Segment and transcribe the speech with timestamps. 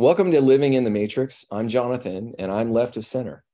[0.00, 1.44] Welcome to Living in the Matrix.
[1.52, 3.44] I'm Jonathan, and I'm left of center.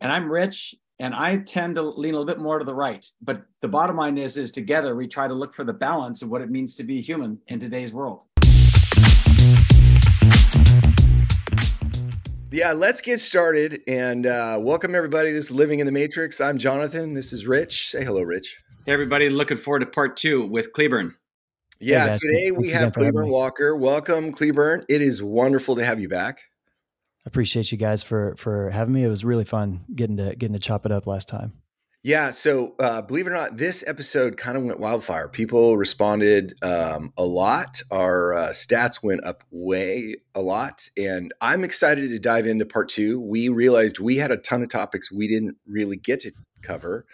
[0.00, 3.06] And I'm Rich, and I tend to lean a little bit more to the right.
[3.22, 6.28] But the bottom line is, is together we try to look for the balance of
[6.28, 8.24] what it means to be human in today's world.
[12.50, 15.30] Yeah, let's get started and uh, welcome everybody.
[15.30, 16.40] This is Living in the Matrix.
[16.40, 17.14] I'm Jonathan.
[17.14, 17.90] This is Rich.
[17.90, 18.58] Say hello, Rich.
[18.86, 19.30] Hey, everybody.
[19.30, 21.14] Looking forward to part two with Cleburn.
[21.82, 23.74] Yeah, hey today we have Cleburn Walker.
[23.74, 24.84] Welcome, Cleburn.
[24.90, 26.42] It is wonderful to have you back.
[27.24, 29.02] Appreciate you guys for for having me.
[29.02, 31.54] It was really fun getting to getting to chop it up last time.
[32.02, 35.28] Yeah, so uh, believe it or not, this episode kind of went wildfire.
[35.28, 37.80] People responded um, a lot.
[37.90, 42.90] Our uh, stats went up way a lot, and I'm excited to dive into part
[42.90, 43.20] two.
[43.20, 47.06] We realized we had a ton of topics we didn't really get to cover,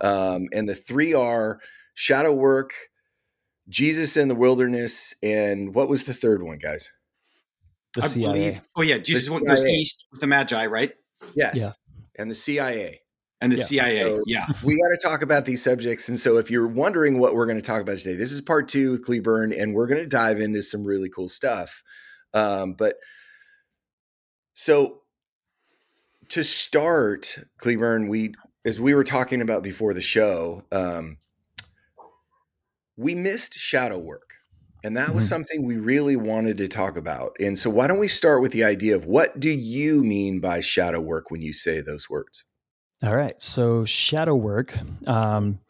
[0.00, 1.60] um, and the three are
[1.94, 2.72] shadow work,
[3.68, 6.90] Jesus in the wilderness, and what was the third one, guys?
[7.94, 8.32] The I CIA.
[8.32, 10.92] Believe, oh yeah, Jesus goes east with the Magi, right?
[11.34, 11.56] Yes.
[11.56, 11.70] Yeah.
[12.18, 13.00] And the CIA.
[13.40, 13.64] And the yeah.
[13.64, 14.12] CIA.
[14.12, 14.46] So yeah.
[14.64, 16.08] We got to talk about these subjects.
[16.08, 18.68] And so if you're wondering what we're going to talk about today, this is part
[18.68, 21.82] two with Cleburn, and we're going to dive into some really cool stuff.
[22.34, 22.96] Um, but
[24.54, 25.00] so
[26.28, 31.16] to start, Cleburn, we as we were talking about before the show, um,
[33.00, 34.34] we missed shadow work.
[34.84, 35.28] And that was mm-hmm.
[35.28, 37.36] something we really wanted to talk about.
[37.38, 40.60] And so, why don't we start with the idea of what do you mean by
[40.60, 42.44] shadow work when you say those words?
[43.02, 43.40] All right.
[43.42, 44.74] So, shadow work,
[45.06, 45.60] um,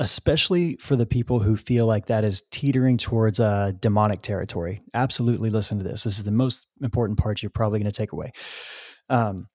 [0.00, 5.50] especially for the people who feel like that is teetering towards a demonic territory, absolutely
[5.50, 6.02] listen to this.
[6.02, 8.32] This is the most important part you're probably going to take away.
[9.08, 9.46] Um,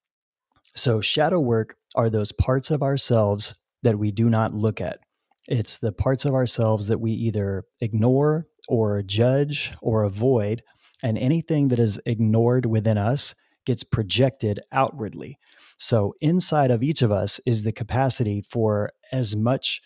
[0.75, 4.99] so, shadow work are those parts of ourselves that we do not look at.
[5.47, 10.63] It's the parts of ourselves that we either ignore or judge or avoid.
[11.01, 13.35] And anything that is ignored within us
[13.65, 15.37] gets projected outwardly.
[15.77, 19.81] So, inside of each of us is the capacity for as much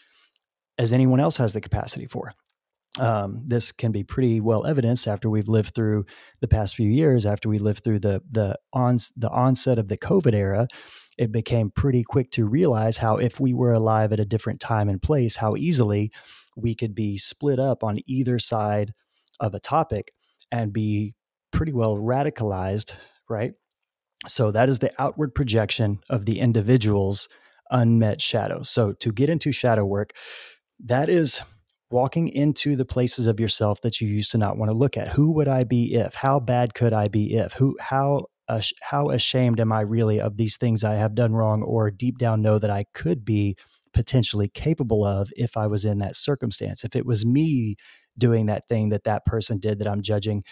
[0.78, 2.34] as anyone else has the capacity for.
[3.00, 6.06] Um, this can be pretty well evidenced after we've lived through
[6.42, 7.26] the past few years.
[7.26, 10.68] After we lived through the the on the onset of the COVID era,
[11.18, 14.90] it became pretty quick to realize how if we were alive at a different time
[14.90, 16.12] and place, how easily
[16.56, 18.94] we could be split up on either side
[19.40, 20.12] of a topic
[20.52, 21.16] and be
[21.52, 22.96] pretty well radicalized,
[23.30, 23.54] right?
[24.28, 27.30] So that is the outward projection of the individual's
[27.70, 28.64] unmet shadow.
[28.64, 30.14] So to get into shadow work,
[30.84, 31.42] that is
[31.90, 35.10] walking into the places of yourself that you used to not want to look at.
[35.10, 36.16] Who would I be if?
[36.16, 37.54] How bad could I be if?
[37.54, 41.62] Who how uh, how ashamed am I really of these things I have done wrong
[41.64, 43.58] or deep down know that I could be
[43.94, 46.84] potentially capable of if I was in that circumstance.
[46.84, 47.76] If it was me
[48.18, 50.44] doing that thing that that person did that I'm judging,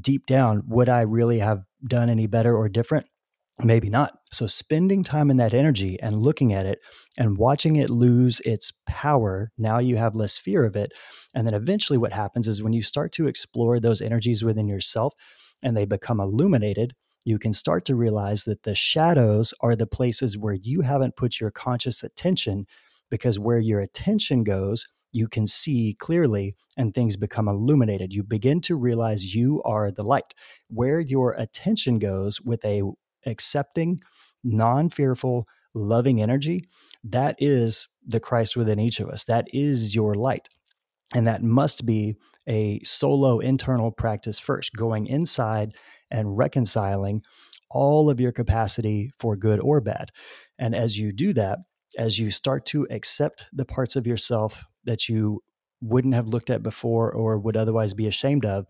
[0.00, 3.06] deep down, would I really have done any better or different?
[3.62, 4.18] Maybe not.
[4.32, 6.78] So, spending time in that energy and looking at it
[7.18, 10.92] and watching it lose its power, now you have less fear of it.
[11.34, 15.14] And then eventually, what happens is when you start to explore those energies within yourself
[15.62, 16.94] and they become illuminated,
[17.24, 21.38] you can start to realize that the shadows are the places where you haven't put
[21.38, 22.66] your conscious attention
[23.10, 28.12] because where your attention goes, you can see clearly and things become illuminated.
[28.12, 30.34] You begin to realize you are the light.
[30.68, 32.82] Where your attention goes with a
[33.26, 33.98] accepting,
[34.42, 36.66] non-fearful, loving energy,
[37.04, 39.24] that is the Christ within each of us.
[39.24, 40.48] That is your light.
[41.14, 42.16] And that must be
[42.48, 45.74] a solo internal practice first, going inside
[46.10, 47.22] and reconciling
[47.70, 50.10] all of your capacity for good or bad.
[50.58, 51.58] And as you do that,
[51.96, 55.42] as you start to accept the parts of yourself that you
[55.80, 58.66] wouldn't have looked at before or would otherwise be ashamed of,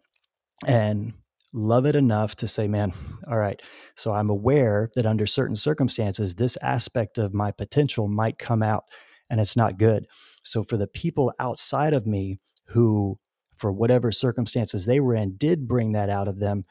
[0.66, 1.14] and
[1.52, 2.92] love it enough to say, man,
[3.28, 3.60] all right,
[3.96, 8.84] so I'm aware that under certain circumstances, this aspect of my potential might come out
[9.28, 10.06] and it's not good.
[10.44, 13.18] So for the people outside of me who,
[13.56, 16.64] for whatever circumstances they were in, did bring that out of them,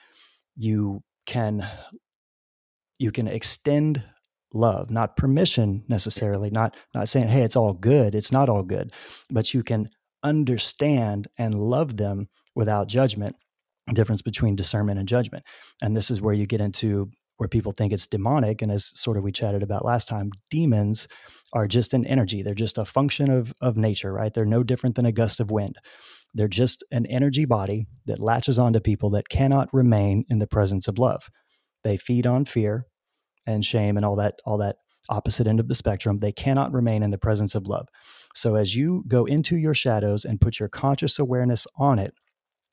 [0.56, 1.66] you can
[2.98, 4.04] you can extend
[4.52, 8.92] love not permission necessarily not not saying hey it's all good it's not all good
[9.30, 9.88] but you can
[10.24, 13.36] understand and love them without judgment
[13.94, 15.44] difference between discernment and judgment
[15.82, 19.16] and this is where you get into where people think it's demonic and as sort
[19.18, 21.08] of we chatted about last time demons
[21.54, 24.96] are just an energy they're just a function of of nature right they're no different
[24.96, 25.78] than a gust of wind
[26.34, 30.88] they're just an energy body that latches onto people that cannot remain in the presence
[30.88, 31.30] of love.
[31.84, 32.86] They feed on fear
[33.48, 34.78] and shame and all that all that
[35.10, 36.20] opposite end of the spectrum.
[36.20, 37.88] They cannot remain in the presence of love.
[38.36, 42.14] So as you go into your shadows and put your conscious awareness on it,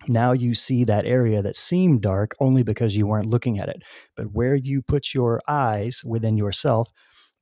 [0.08, 3.82] now you see that area that seemed dark only because you weren't looking at it.
[4.17, 6.91] But where you put your eyes within yourself,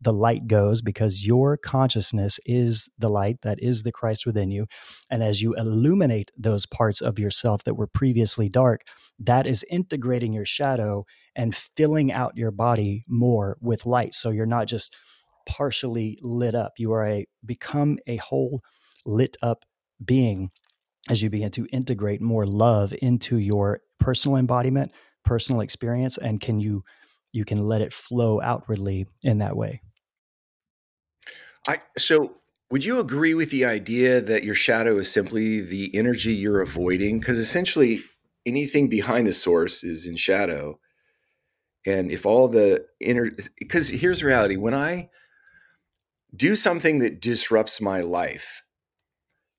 [0.00, 4.66] the light goes because your consciousness is the light that is the Christ within you.
[5.10, 8.82] And as you illuminate those parts of yourself that were previously dark,
[9.18, 14.14] that is integrating your shadow and filling out your body more with light.
[14.14, 14.94] So you're not just
[15.46, 18.60] partially lit up, you are a become a whole
[19.06, 19.64] lit up
[20.04, 20.50] being
[21.08, 24.92] as you begin to integrate more love into your personal embodiment,
[25.24, 26.84] personal experience, and can you
[27.32, 29.80] you can let it flow outwardly in that way.
[31.66, 32.36] I so
[32.70, 37.18] would you agree with the idea that your shadow is simply the energy you're avoiding?
[37.20, 38.02] Because essentially
[38.46, 40.78] anything behind the source is in shadow.
[41.86, 45.10] And if all the inner because here's the reality, when I
[46.34, 48.62] do something that disrupts my life,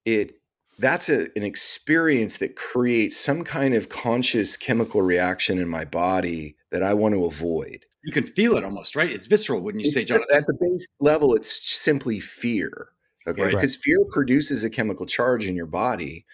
[0.06, 0.36] it
[0.78, 6.56] that's a, an experience that creates some kind of conscious chemical reaction in my body
[6.72, 7.86] that I want to avoid.
[8.04, 9.10] You can feel it almost, right?
[9.10, 10.36] It's visceral, wouldn't you it's, say, Jonathan?
[10.36, 12.90] At the base level, it's simply fear.
[13.28, 13.46] Okay.
[13.46, 13.84] Because right.
[13.84, 16.26] fear produces a chemical charge in your body.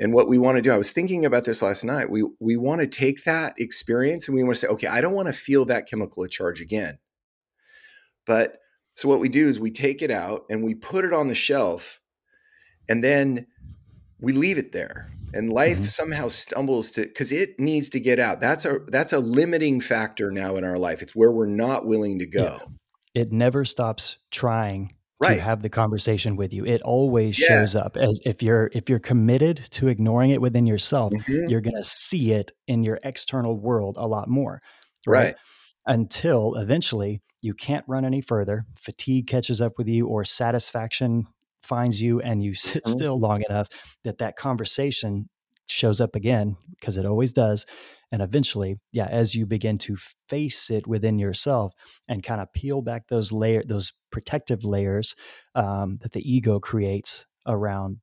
[0.00, 2.10] And what we want to do, I was thinking about this last night.
[2.10, 5.14] We we want to take that experience and we want to say, okay, I don't
[5.14, 6.98] want to feel that chemical charge again.
[8.26, 8.58] But
[8.94, 11.34] so what we do is we take it out and we put it on the
[11.34, 12.00] shelf
[12.88, 13.46] and then
[14.20, 15.84] we leave it there and life mm-hmm.
[15.84, 20.30] somehow stumbles to because it needs to get out that's a that's a limiting factor
[20.30, 23.22] now in our life it's where we're not willing to go yeah.
[23.22, 25.34] it never stops trying right.
[25.34, 27.48] to have the conversation with you it always yes.
[27.48, 31.44] shows up as if you're if you're committed to ignoring it within yourself mm-hmm.
[31.48, 34.62] you're going to see it in your external world a lot more
[35.06, 35.24] right?
[35.24, 35.34] right
[35.86, 41.26] until eventually you can't run any further fatigue catches up with you or satisfaction
[41.62, 42.92] finds you and you sit mm-hmm.
[42.96, 43.68] still long enough
[44.04, 45.28] that that conversation
[45.66, 47.66] shows up again because it always does
[48.10, 49.96] and eventually yeah as you begin to
[50.28, 51.74] face it within yourself
[52.08, 55.14] and kind of peel back those layer those protective layers
[55.54, 57.98] um, that the ego creates around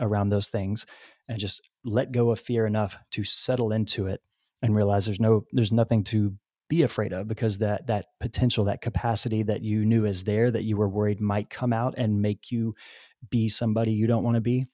[0.00, 0.86] around those things
[1.28, 4.20] and just let go of fear enough to settle into it
[4.62, 6.34] and realize there's no there's nothing to
[6.70, 10.62] be afraid of because that that potential that capacity that you knew is there that
[10.62, 12.74] you were worried might come out and make you
[13.28, 14.64] be somebody you don't want to be.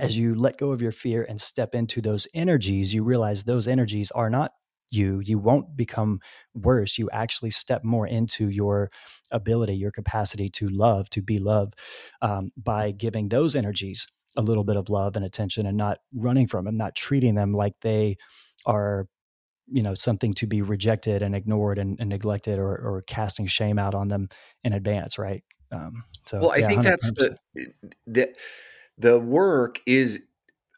[0.00, 3.68] As you let go of your fear and step into those energies you realize those
[3.68, 4.52] energies are not
[4.90, 5.20] you.
[5.24, 6.20] You won't become
[6.54, 6.98] worse.
[6.98, 8.90] You actually step more into your
[9.30, 11.72] ability your capacity to love to be love
[12.20, 14.06] um, by giving those energies
[14.36, 17.52] a little bit of love and attention and not running from them not treating them
[17.52, 18.16] like they
[18.66, 19.06] are
[19.70, 23.78] you know something to be rejected and ignored and, and neglected or, or, casting shame
[23.78, 24.28] out on them
[24.64, 25.42] in advance right?
[25.70, 26.84] Um, so well i yeah, think 100%.
[26.84, 27.36] that's the,
[28.06, 28.34] the
[28.96, 30.24] the work is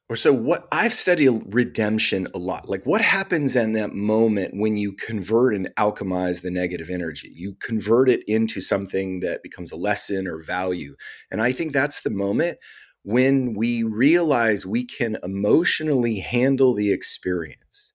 [0.08, 2.68] or so what i've studied redemption a lot.
[2.68, 7.30] Like what happens in that moment when you convert and alchemize the negative energy?
[7.32, 10.96] You convert it into something that becomes a lesson or value.
[11.30, 12.58] And i think that's the moment
[13.02, 17.92] when we realize we can emotionally handle the experience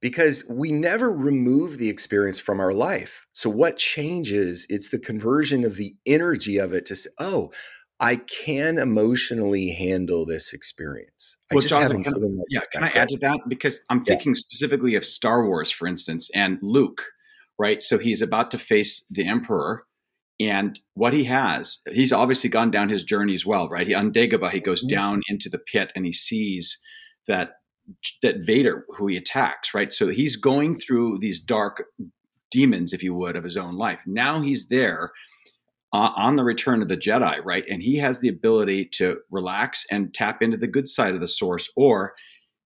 [0.00, 3.26] because we never remove the experience from our life.
[3.32, 4.66] So what changes?
[4.68, 7.50] It's the conversion of the energy of it to say, oh,
[8.00, 11.36] I can emotionally handle this experience.
[11.50, 13.40] Well, I just Jonathan, can, like yeah, can I add to that?
[13.46, 14.38] Because I'm thinking yeah.
[14.38, 17.04] specifically of Star Wars, for instance, and Luke,
[17.58, 17.82] right?
[17.82, 19.84] So he's about to face the Emperor.
[20.40, 23.86] And what he has, he's obviously gone down his journey as well, right?
[23.86, 24.96] He on Dagobah, he goes mm-hmm.
[24.96, 26.80] down into the pit and he sees
[27.28, 27.56] that
[28.22, 29.92] that Vader who he attacks, right?
[29.92, 31.84] So he's going through these dark
[32.50, 34.02] demons, if you would, of his own life.
[34.06, 35.12] Now he's there
[35.92, 37.64] uh, on the return of the Jedi, right?
[37.68, 41.28] And he has the ability to relax and tap into the good side of the
[41.28, 42.14] source, or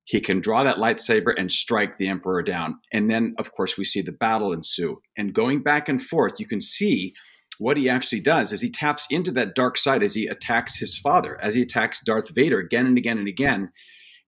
[0.05, 2.79] he can draw that lightsaber and strike the Emperor down.
[2.93, 5.01] And then, of course, we see the battle ensue.
[5.17, 7.15] And going back and forth, you can see
[7.59, 10.99] what he actually does is he taps into that dark side as he attacks his
[10.99, 13.71] father, as he attacks Darth Vader again and again and again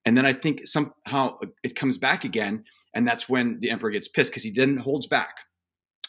[0.06, 4.08] and then I think somehow it comes back again, and that's when the emperor gets
[4.08, 5.34] pissed because he then holds back.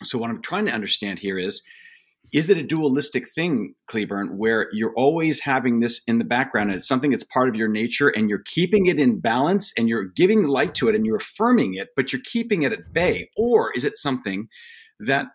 [0.04, 1.62] So what I'm trying to understand here is
[2.34, 6.78] is it a dualistic thing, Cleburn, where you're always having this in the background and
[6.78, 10.10] it's something that's part of your nature and you're keeping it in balance and you're
[10.16, 13.30] giving light to it and you're affirming it, but you're keeping it at bay?
[13.38, 14.50] Or is it something
[15.00, 15.28] that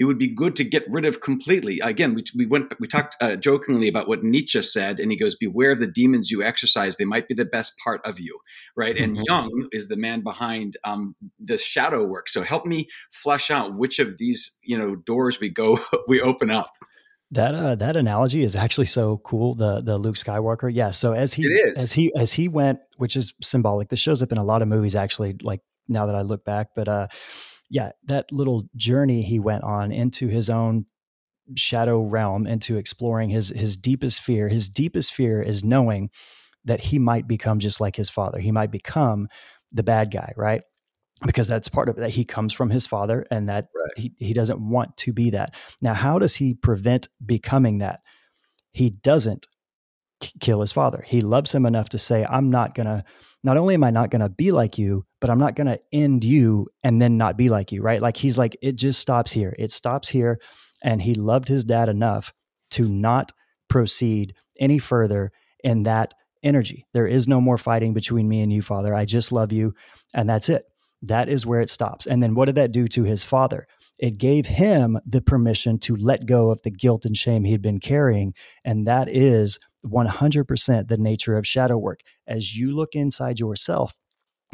[0.00, 1.78] it would be good to get rid of completely.
[1.80, 5.36] Again, we, we went we talked uh, jokingly about what Nietzsche said, and he goes,
[5.36, 8.38] "Beware of the demons you exercise; they might be the best part of you."
[8.74, 8.96] Right?
[8.96, 9.16] Mm-hmm.
[9.18, 12.30] And Jung is the man behind um, the shadow work.
[12.30, 15.78] So help me flesh out which of these you know doors we go
[16.08, 16.72] we open up.
[17.32, 19.54] That uh, that analogy is actually so cool.
[19.54, 20.92] The the Luke Skywalker, yeah.
[20.92, 21.44] So as he
[21.76, 23.90] as he as he went, which is symbolic.
[23.90, 25.36] This shows up in a lot of movies, actually.
[25.42, 27.08] Like now that I look back, but uh,
[27.70, 30.86] yeah, that little journey he went on into his own
[31.56, 34.48] shadow realm, into exploring his his deepest fear.
[34.48, 36.10] His deepest fear is knowing
[36.64, 38.38] that he might become just like his father.
[38.38, 39.28] He might become
[39.72, 40.62] the bad guy, right?
[41.26, 43.92] because that's part of it that he comes from his father and that right.
[43.96, 45.54] he, he doesn't want to be that.
[45.82, 48.00] Now, how does he prevent becoming that?
[48.72, 49.46] He doesn't
[50.40, 51.04] kill his father.
[51.06, 53.04] He loves him enough to say, I'm not going to,
[53.42, 55.80] not only am I not going to be like you, but I'm not going to
[55.92, 58.02] end you and then not be like you, right?
[58.02, 59.54] Like he's like, it just stops here.
[59.58, 60.38] It stops here.
[60.82, 62.32] And he loved his dad enough
[62.72, 63.32] to not
[63.68, 65.30] proceed any further
[65.62, 66.86] in that energy.
[66.94, 68.94] There is no more fighting between me and you, father.
[68.94, 69.74] I just love you.
[70.14, 70.64] And that's it.
[71.02, 72.06] That is where it stops.
[72.06, 73.66] And then what did that do to his father?
[73.98, 77.80] It gave him the permission to let go of the guilt and shame he'd been
[77.80, 78.34] carrying.
[78.64, 82.00] And that is 100% the nature of shadow work.
[82.26, 83.94] As you look inside yourself,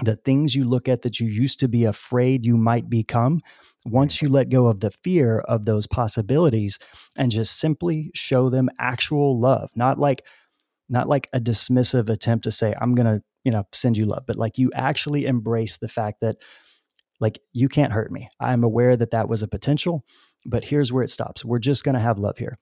[0.03, 3.41] the things you look at that you used to be afraid you might become,
[3.85, 4.27] once mm-hmm.
[4.27, 6.79] you let go of the fear of those possibilities
[7.17, 10.23] and just simply show them actual love, not like
[10.89, 14.25] not like a dismissive attempt to say I'm going to you know send you love
[14.27, 16.37] but like you actually embrace the fact that
[17.19, 18.29] like you can't hurt me.
[18.39, 20.05] I'm aware that that was a potential
[20.45, 21.45] but here's where it stops.
[21.45, 22.57] We're just going to have love here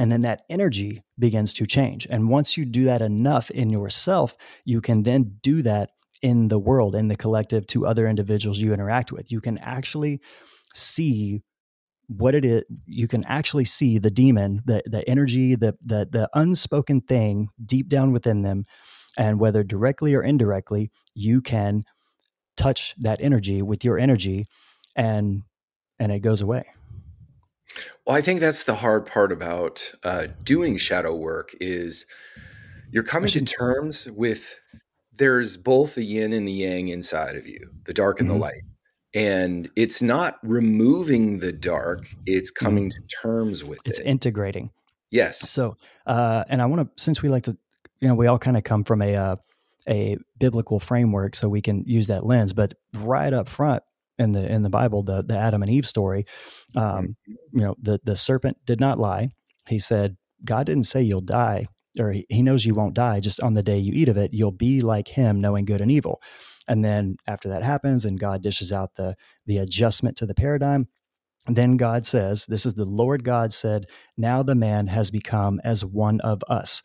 [0.00, 2.06] and then that energy begins to change.
[2.08, 5.90] And once you do that enough in yourself you can then do that
[6.22, 9.32] in the world in the collective to other individuals you interact with.
[9.32, 10.20] You can actually
[10.74, 11.42] see
[12.08, 16.28] what it is you can actually see the demon the the energy the the the
[16.34, 18.64] unspoken thing deep down within them.
[19.18, 21.82] And whether directly or indirectly, you can
[22.56, 24.46] touch that energy with your energy
[24.96, 25.42] and
[25.98, 26.64] and it goes away.
[28.06, 32.06] Well, I think that's the hard part about uh, doing shadow work is
[32.90, 34.58] you're coming to terms with
[35.18, 38.38] there's both the yin and the yang inside of you, the dark and mm-hmm.
[38.38, 38.62] the light.
[39.14, 43.06] And it's not removing the dark, it's coming mm-hmm.
[43.06, 44.02] to terms with it's it.
[44.02, 44.70] It's integrating.
[45.10, 45.50] Yes.
[45.50, 45.76] So,
[46.06, 47.56] uh, and I want to, since we like to
[48.02, 49.36] you know, we all kind of come from a uh,
[49.88, 52.52] a biblical framework, so we can use that lens.
[52.52, 53.84] But right up front
[54.18, 56.26] in the in the Bible, the the Adam and Eve story,
[56.76, 59.30] um, you know, the the serpent did not lie.
[59.68, 61.66] He said, God didn't say you'll die,
[61.98, 63.20] or he, he knows you won't die.
[63.20, 65.90] Just on the day you eat of it, you'll be like Him, knowing good and
[65.90, 66.20] evil.
[66.68, 69.14] And then after that happens, and God dishes out the
[69.46, 70.88] the adjustment to the paradigm,
[71.46, 75.84] then God says, This is the Lord God said, Now the man has become as
[75.84, 76.82] one of us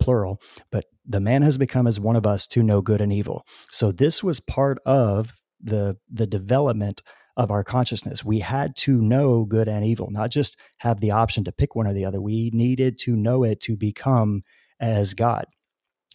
[0.00, 3.46] plural, but the man has become as one of us to know good and evil.
[3.70, 7.02] So this was part of the the development
[7.36, 8.24] of our consciousness.
[8.24, 11.86] We had to know good and evil, not just have the option to pick one
[11.86, 12.20] or the other.
[12.20, 14.42] We needed to know it to become
[14.80, 15.46] as God.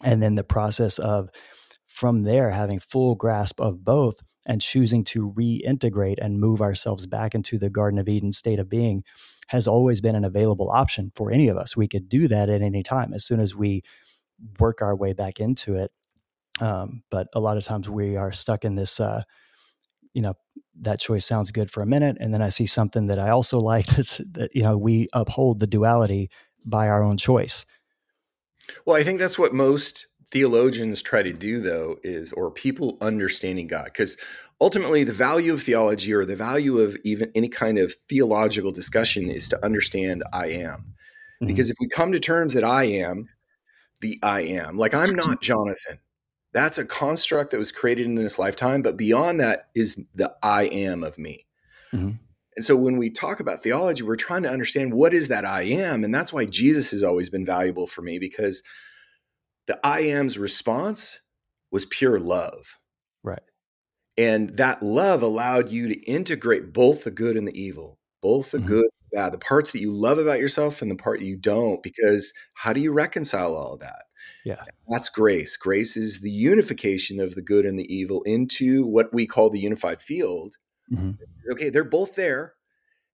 [0.02, 1.30] And then the process of
[1.86, 7.34] from there having full grasp of both and choosing to reintegrate and move ourselves back
[7.34, 9.04] into the Garden of Eden state of being
[9.48, 11.76] has always been an available option for any of us.
[11.76, 13.82] We could do that at any time as soon as we
[14.58, 15.92] work our way back into it.
[16.60, 19.22] Um, but a lot of times we are stuck in this, uh,
[20.12, 20.34] you know,
[20.80, 22.16] that choice sounds good for a minute.
[22.20, 25.60] And then I see something that I also like that's, that, you know, we uphold
[25.60, 26.30] the duality
[26.64, 27.66] by our own choice.
[28.86, 33.66] Well, I think that's what most theologians try to do though is or people understanding
[33.66, 34.16] god because
[34.62, 39.28] ultimately the value of theology or the value of even any kind of theological discussion
[39.28, 41.46] is to understand i am mm-hmm.
[41.46, 43.28] because if we come to terms that i am
[44.00, 45.98] the i am like i'm not jonathan
[46.52, 50.64] that's a construct that was created in this lifetime but beyond that is the i
[50.64, 51.46] am of me
[51.92, 52.12] mm-hmm.
[52.56, 55.62] and so when we talk about theology we're trying to understand what is that i
[55.62, 58.62] am and that's why jesus has always been valuable for me because
[59.66, 61.20] the I am's response
[61.70, 62.78] was pure love.
[63.22, 63.42] Right.
[64.16, 68.58] And that love allowed you to integrate both the good and the evil, both the
[68.58, 68.66] mm-hmm.
[68.66, 71.36] good and the bad, the parts that you love about yourself and the part you
[71.36, 74.04] don't, because how do you reconcile all of that?
[74.44, 74.62] Yeah.
[74.88, 75.56] That's grace.
[75.56, 79.60] Grace is the unification of the good and the evil into what we call the
[79.60, 80.56] unified field.
[80.92, 81.12] Mm-hmm.
[81.52, 82.54] Okay, they're both there,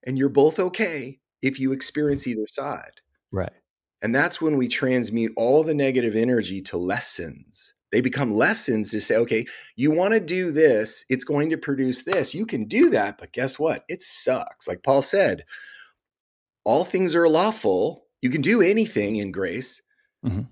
[0.06, 3.00] and you're both okay if you experience either side.
[3.30, 3.52] Right.
[4.00, 7.74] And that's when we transmute all the negative energy to lessons.
[7.90, 12.02] They become lessons to say, okay, you want to do this, it's going to produce
[12.02, 12.34] this.
[12.34, 13.84] You can do that, but guess what?
[13.88, 14.68] It sucks.
[14.68, 15.44] Like Paul said,
[16.64, 18.04] all things are lawful.
[18.20, 19.80] You can do anything in grace,
[20.24, 20.42] mm-hmm.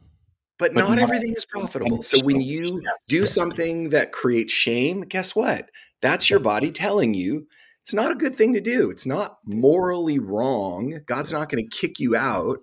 [0.59, 2.03] But, but, not, not everything is profitable.
[2.03, 3.35] So when you yes, do yes.
[3.35, 5.71] something that creates shame, guess what?
[6.01, 7.47] That's your body telling you
[7.83, 8.91] It's not a good thing to do.
[8.91, 11.01] It's not morally wrong.
[11.07, 12.59] God's not going to kick you out.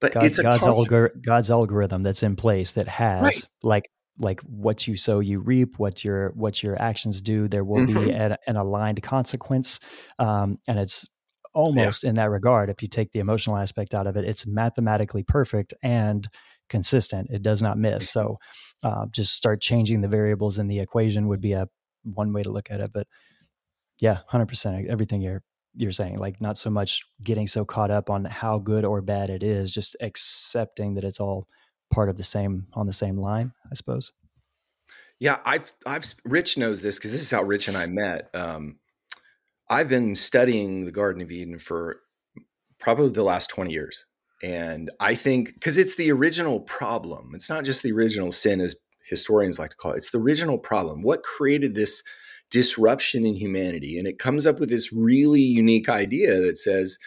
[0.00, 3.46] But God, it's God's, algor- God's algorithm that's in place that has right.
[3.62, 7.84] like like what you sow you reap what your what your actions do there will
[7.84, 8.04] mm-hmm.
[8.06, 9.80] be an, an, aligned consequence
[10.18, 11.08] um, and it's
[11.52, 12.10] almost yeah.
[12.10, 15.74] in that regard if you take the emotional aspect out of it it's mathematically perfect
[15.82, 16.28] and
[16.68, 18.38] consistent it does not miss so
[18.82, 21.68] uh, just start changing the variables in the equation would be a
[22.02, 23.06] one way to look at it but
[24.00, 25.42] yeah 100% everything you're
[25.76, 29.28] you're saying like not so much getting so caught up on how good or bad
[29.28, 31.46] it is just accepting that it's all
[31.94, 34.12] part of the same on the same line, I suppose.
[35.20, 38.28] Yeah, I've I've Rich knows this because this is how Rich and I met.
[38.34, 38.78] Um,
[39.70, 42.00] I've been studying the Garden of Eden for
[42.78, 44.04] probably the last 20 years.
[44.42, 47.32] And I think because it's the original problem.
[47.34, 48.74] It's not just the original sin, as
[49.08, 49.98] historians like to call it.
[49.98, 51.02] It's the original problem.
[51.02, 52.02] What created this
[52.50, 53.98] disruption in humanity?
[53.98, 56.98] And it comes up with this really unique idea that says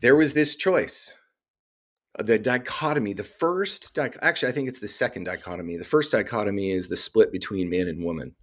[0.00, 1.12] there was this choice
[2.18, 6.88] the dichotomy the first actually i think it's the second dichotomy the first dichotomy is
[6.88, 8.34] the split between man and woman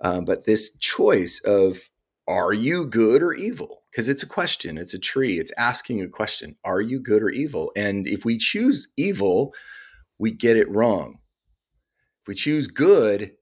[0.00, 1.80] um, but this choice of
[2.28, 3.82] are you good or evil?
[3.90, 7.30] Because it's a question it's a tree it's asking a question are you good or
[7.30, 7.72] evil?
[7.74, 9.54] And if we choose evil
[10.18, 11.18] we get it wrong.
[12.22, 13.32] If we choose good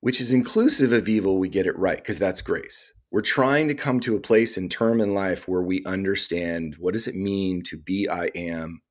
[0.00, 2.92] which is inclusive of evil we get it right because that's grace.
[3.10, 6.94] We're trying to come to a place in term in life where we understand what
[6.94, 8.82] does it mean to be I am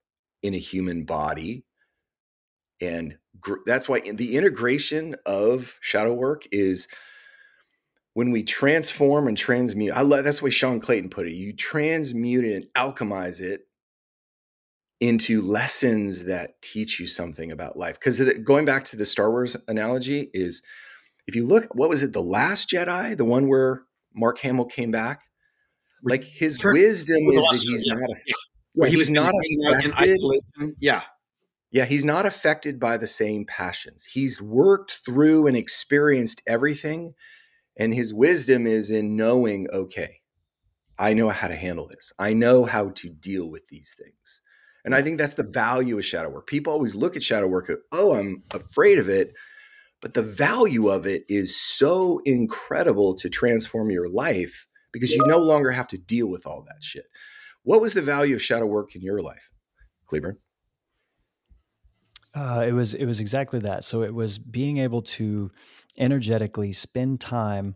[0.42, 1.66] in a human body.
[2.80, 6.88] And gr- that's why the integration of shadow work is
[8.14, 9.96] when we transform and transmute.
[9.96, 11.34] I love that's the way Sean Clayton put it.
[11.34, 13.62] You transmute it and alchemize it
[15.00, 18.00] into lessons that teach you something about life.
[18.00, 20.62] Because going back to the Star Wars analogy is
[21.28, 23.84] if you look, what was it, The Last Jedi, the one where
[24.16, 25.24] Mark Hamill came back.
[26.06, 28.00] Like his wisdom is that he's yes.
[28.10, 28.18] not.
[28.18, 28.34] A, yeah.
[28.76, 30.20] yeah he was not affected.
[30.80, 31.04] Yeah,
[31.72, 34.06] yeah, he's not affected by the same passions.
[34.14, 37.14] He's worked through and experienced everything,
[37.78, 39.68] and his wisdom is in knowing.
[39.72, 40.22] Okay,
[40.98, 42.14] I know how to handle this.
[42.20, 44.42] I know how to deal with these things.
[44.86, 46.48] And I think that's the value of shadow work.
[46.48, 49.34] People always look at shadow work, oh, I'm afraid of it.
[50.02, 55.38] But the value of it is so incredible to transform your life because you no
[55.38, 57.06] longer have to deal with all that shit.
[57.64, 59.50] What was the value of shadow work in your life,
[60.06, 60.38] Cleburn?
[62.36, 63.84] Uh, it was it was exactly that.
[63.84, 65.52] So it was being able to
[65.98, 67.76] energetically spend time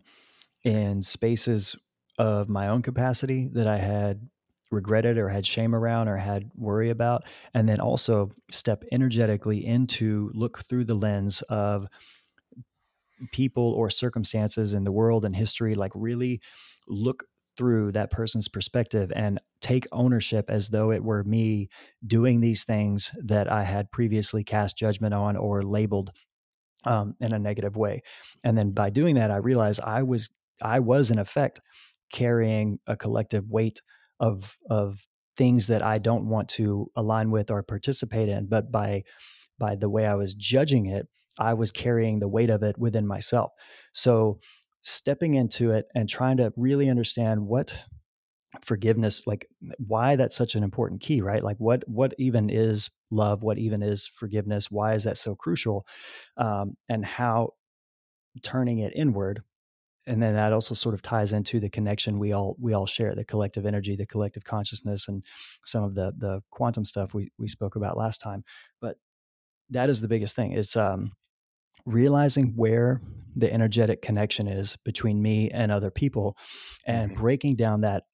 [0.64, 1.76] in spaces
[2.18, 4.28] of my own capacity that I had
[4.70, 10.30] regretted or had shame around or had worry about, and then also step energetically into
[10.34, 11.86] look through the lens of
[13.32, 16.40] people or circumstances in the world and history like really
[16.86, 17.24] look
[17.58, 21.68] through that person's perspective and take ownership as though it were me
[22.06, 26.12] doing these things that I had previously cast judgment on or labeled
[26.84, 28.02] um, in a negative way.
[28.44, 30.30] And then by doing that, I realized I was
[30.62, 31.60] I was in effect
[32.12, 33.82] carrying a collective weight
[34.20, 35.04] of of
[35.36, 38.46] things that I don't want to align with or participate in.
[38.46, 39.02] But by
[39.58, 43.06] by the way I was judging it, I was carrying the weight of it within
[43.06, 43.50] myself.
[43.92, 44.38] So
[44.88, 47.80] stepping into it and trying to really understand what
[48.62, 49.46] forgiveness like
[49.78, 51.42] why that's such an important key right?
[51.42, 53.42] Like what what even is love?
[53.42, 54.70] What even is forgiveness?
[54.70, 55.86] Why is that so crucial?
[56.36, 57.50] Um, and how
[58.42, 59.42] turning it inward
[60.06, 63.14] and then that also sort of ties into the connection we all we all share
[63.14, 65.22] the collective energy the collective consciousness and
[65.64, 68.42] some of the the quantum stuff we we spoke about last time.
[68.80, 68.96] But
[69.70, 70.52] that is the biggest thing.
[70.52, 71.12] It's um
[71.88, 73.00] realizing where
[73.34, 76.36] the energetic connection is between me and other people
[76.86, 77.20] and mm-hmm.
[77.20, 78.04] breaking down that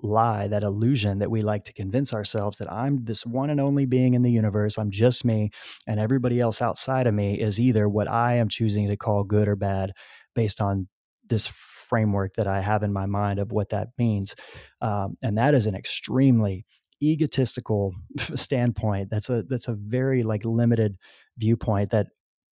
[0.00, 3.86] lie, that illusion that we like to convince ourselves that I'm this one and only
[3.86, 5.50] being in the universe, I'm just me,
[5.86, 9.46] and everybody else outside of me is either what I am choosing to call good
[9.46, 9.92] or bad
[10.34, 10.88] based on
[11.28, 14.34] this framework that I have in my mind of what that means.
[14.80, 16.64] Um, and that is an extremely
[17.02, 17.92] egotistical
[18.34, 19.10] standpoint.
[19.10, 20.96] That's a that's a very like limited
[21.38, 22.08] viewpoint that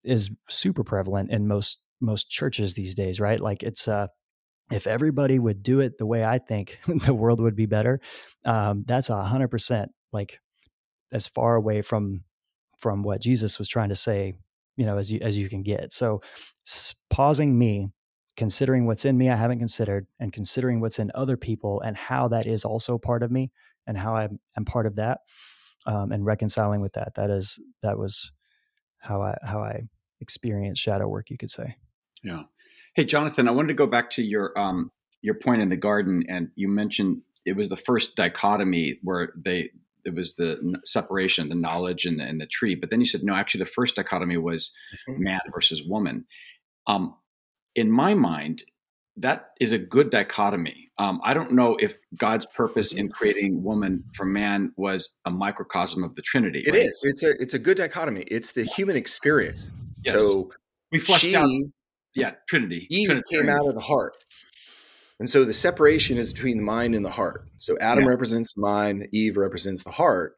[0.03, 3.39] is super prevalent in most most churches these days, right?
[3.39, 4.07] Like it's uh
[4.71, 7.99] if everybody would do it the way I think the world would be better,
[8.45, 10.39] um, that's a hundred percent like
[11.11, 12.23] as far away from
[12.77, 14.33] from what Jesus was trying to say,
[14.75, 15.93] you know, as you as you can get.
[15.93, 16.21] So
[17.09, 17.89] pausing me,
[18.35, 22.27] considering what's in me I haven't considered, and considering what's in other people and how
[22.29, 23.51] that is also part of me
[23.87, 25.19] and how I'm, I'm part of that,
[25.85, 27.15] um, and reconciling with that.
[27.15, 28.31] That is that was
[29.03, 29.83] how I how I
[30.21, 31.75] experience shadow work, you could say.
[32.23, 32.43] Yeah.
[32.95, 36.23] Hey, Jonathan, I wanted to go back to your um, your point in the garden,
[36.29, 39.71] and you mentioned it was the first dichotomy where they
[40.05, 42.75] it was the separation, the knowledge and the, and the tree.
[42.75, 43.35] But then you said no.
[43.35, 44.73] Actually, the first dichotomy was
[45.07, 46.25] man versus woman.
[46.87, 47.15] Um,
[47.75, 48.63] in my mind,
[49.17, 50.91] that is a good dichotomy.
[50.97, 56.03] Um, I don't know if God's purpose in creating woman from man was a microcosm
[56.03, 56.63] of the Trinity.
[56.65, 56.81] It right?
[56.81, 57.01] is.
[57.03, 58.21] It's a it's a good dichotomy.
[58.27, 59.71] It's the human experience.
[60.03, 60.15] Yes.
[60.15, 60.51] So
[60.91, 61.47] we flushed she, out.
[62.15, 62.87] Yeah, Trinity.
[62.89, 63.35] Eve Trinity.
[63.35, 64.13] came out of the heart,
[65.19, 67.41] and so the separation is between the mind and the heart.
[67.59, 68.09] So Adam yeah.
[68.09, 69.07] represents the mind.
[69.11, 70.35] Eve represents the heart.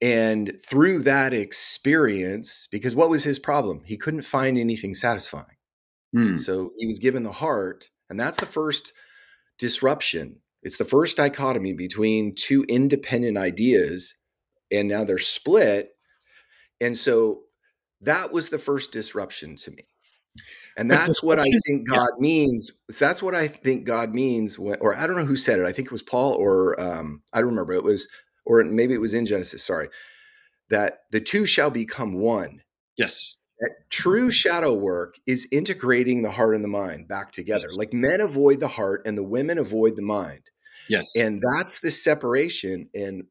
[0.00, 3.82] And through that experience, because what was his problem?
[3.84, 5.56] He couldn't find anything satisfying.
[6.14, 6.38] Mm.
[6.38, 8.92] So he was given the heart, and that's the first
[9.58, 10.40] disruption.
[10.62, 14.14] It's the first dichotomy between two independent ideas,
[14.70, 15.90] and now they're split.
[16.80, 17.42] And so
[18.00, 19.84] that was the first disruption to me.
[20.76, 22.70] And that's what I think God means.
[22.98, 25.66] That's what I think God means when, or I don't know who said it.
[25.66, 27.74] I think it was Paul or um, I don't remember.
[27.74, 28.08] It was,
[28.46, 29.62] or maybe it was in Genesis.
[29.62, 29.88] Sorry,
[30.70, 32.62] that the two shall become one.
[32.96, 33.36] Yes
[33.90, 37.66] true shadow work is integrating the heart and the mind back together.
[37.68, 37.76] Yes.
[37.76, 40.50] Like men avoid the heart and the women avoid the mind.
[40.88, 41.14] Yes.
[41.16, 42.88] And that's the separation.
[42.94, 43.24] And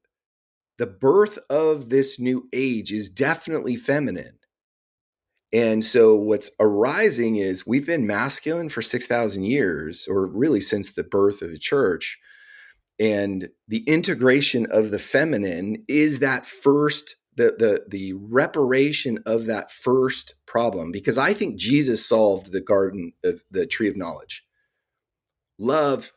[0.77, 4.39] the birth of this new age is definitely feminine.
[5.53, 11.03] And so what's arising is we've been masculine for 6,000 years, or really since the
[11.03, 12.17] birth of the church.
[12.99, 19.71] And the integration of the feminine is that first the the the reparation of that
[19.71, 24.45] first problem because I think Jesus solved the garden of the tree of knowledge.
[25.57, 26.11] Love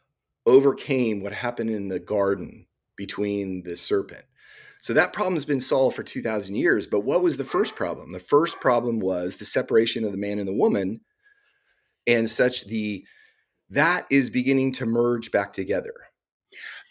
[0.47, 4.25] overcame what happened in the garden between the serpent.
[4.81, 8.13] So that problem has been solved for 2000 years, but what was the first problem?
[8.13, 11.01] The first problem was the separation of the man and the woman
[12.07, 13.05] and such the
[13.71, 15.95] that is beginning to merge back together.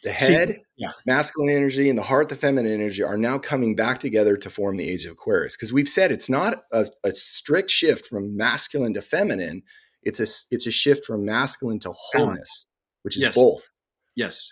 [0.04, 0.92] The head, See, yeah.
[1.06, 4.76] masculine energy, and the heart, the feminine energy, are now coming back together to form
[4.76, 5.56] the age of Aquarius.
[5.56, 9.63] Because we've said it's not a, a, strict shift from masculine to feminine;
[10.02, 12.68] it's a it's a shift from masculine to wholeness,
[13.04, 13.36] which is yes.
[13.36, 13.63] both.
[14.16, 14.52] Yes.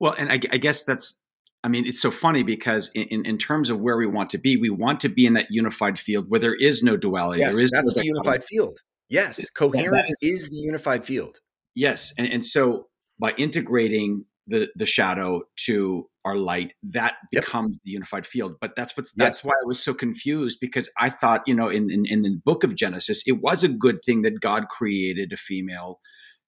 [0.00, 1.14] Well, and I, I, guess that's.
[1.62, 4.38] I mean, it's so funny because in, in, in, terms of where we want to
[4.38, 7.42] be, we want to be in that unified field where there is no duality.
[7.42, 8.78] Yes, there is that's no the unified field.
[9.08, 11.38] Yes, coherence is, is the unified field.
[11.74, 12.88] Yes, and, and so
[13.20, 17.44] by integrating the the shadow to our light that yep.
[17.44, 18.56] becomes the unified field.
[18.60, 19.44] But that's what's that's yes.
[19.44, 22.64] why i was so confused because i thought you know in, in, in the book
[22.64, 26.00] of genesis it was a good thing that god created a female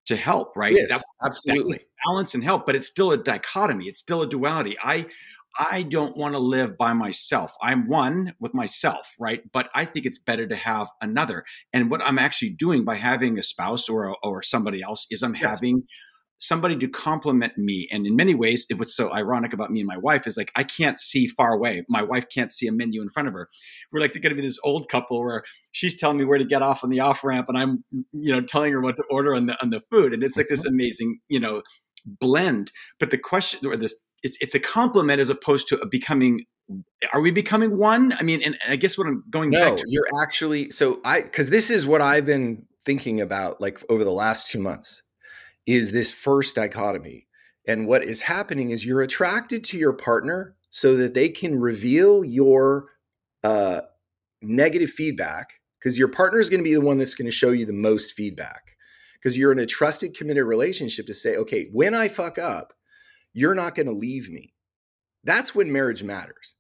[0.06, 0.74] to help right?
[0.74, 1.80] Yes, that's absolutely.
[2.06, 3.86] balance and help but it's still a dichotomy.
[3.86, 4.76] It's still a duality.
[4.82, 5.06] I
[5.58, 7.52] i don't want to live by myself.
[7.62, 9.40] I'm one with myself right?
[9.52, 11.44] But i think it's better to have another.
[11.72, 15.34] And what i'm actually doing by having a spouse or or somebody else is i'm
[15.34, 15.44] yes.
[15.44, 15.84] having
[16.42, 17.88] somebody to compliment me.
[17.92, 20.50] And in many ways, it was so ironic about me and my wife is like,
[20.56, 21.84] I can't see far away.
[21.88, 23.48] My wife can't see a menu in front of her.
[23.92, 26.44] We're like they're going to be this old couple where she's telling me where to
[26.44, 29.36] get off on the off ramp and I'm, you know, telling her what to order
[29.36, 30.12] on the, on the food.
[30.12, 30.74] And it's like this mm-hmm.
[30.74, 31.62] amazing, you know,
[32.04, 32.72] blend.
[32.98, 36.44] But the question or this, it's, it's a compliment as opposed to becoming
[37.12, 38.14] are we becoming one?
[38.18, 39.84] I mean, and, I guess what I'm going no, back to.
[39.88, 44.12] You're actually so I because this is what I've been thinking about like over the
[44.12, 45.02] last two months
[45.66, 47.28] is this first dichotomy.
[47.66, 52.24] And what is happening is you're attracted to your partner so that they can reveal
[52.24, 52.88] your
[53.44, 53.82] uh,
[54.40, 57.50] negative feedback because your partner is going to be the one that's going to show
[57.50, 58.76] you the most feedback
[59.14, 62.72] because you're in a trusted, committed relationship to say, okay, when I fuck up,
[63.32, 64.54] you're not going to leave me.
[65.24, 66.56] That's when marriage matters.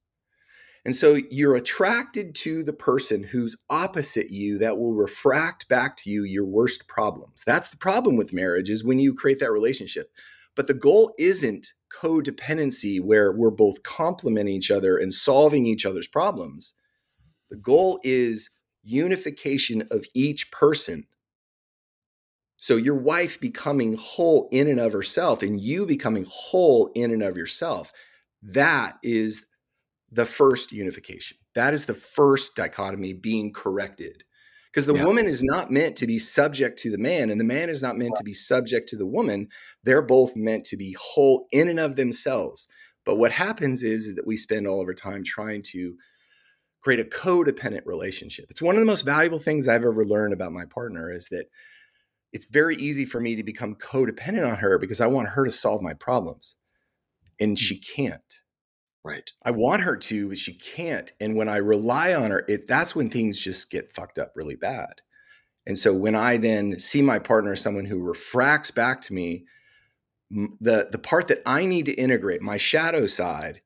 [0.84, 6.10] And so you're attracted to the person who's opposite you that will refract back to
[6.10, 7.44] you your worst problems.
[7.46, 10.10] That's the problem with marriage is when you create that relationship.
[10.56, 16.08] But the goal isn't codependency where we're both complementing each other and solving each other's
[16.08, 16.74] problems.
[17.48, 18.50] The goal is
[18.82, 21.06] unification of each person.
[22.56, 27.22] So your wife becoming whole in and of herself and you becoming whole in and
[27.22, 27.92] of yourself.
[28.42, 29.46] That is
[30.12, 31.38] the first unification.
[31.54, 34.24] That is the first dichotomy being corrected.
[34.70, 35.04] Because the yeah.
[35.04, 37.98] woman is not meant to be subject to the man, and the man is not
[37.98, 39.48] meant to be subject to the woman.
[39.84, 42.68] They're both meant to be whole in and of themselves.
[43.04, 45.94] But what happens is, is that we spend all of our time trying to
[46.82, 48.46] create a codependent relationship.
[48.48, 51.46] It's one of the most valuable things I've ever learned about my partner is that
[52.32, 55.50] it's very easy for me to become codependent on her because I want her to
[55.50, 56.56] solve my problems.
[57.38, 57.62] And hmm.
[57.62, 58.40] she can't.
[59.04, 59.30] Right.
[59.44, 61.12] I want her to, but she can't.
[61.20, 64.54] And when I rely on her, it that's when things just get fucked up really
[64.54, 65.00] bad.
[65.66, 69.44] And so when I then see my partner, someone who refracts back to me,
[70.30, 73.60] the the part that I need to integrate, my shadow side,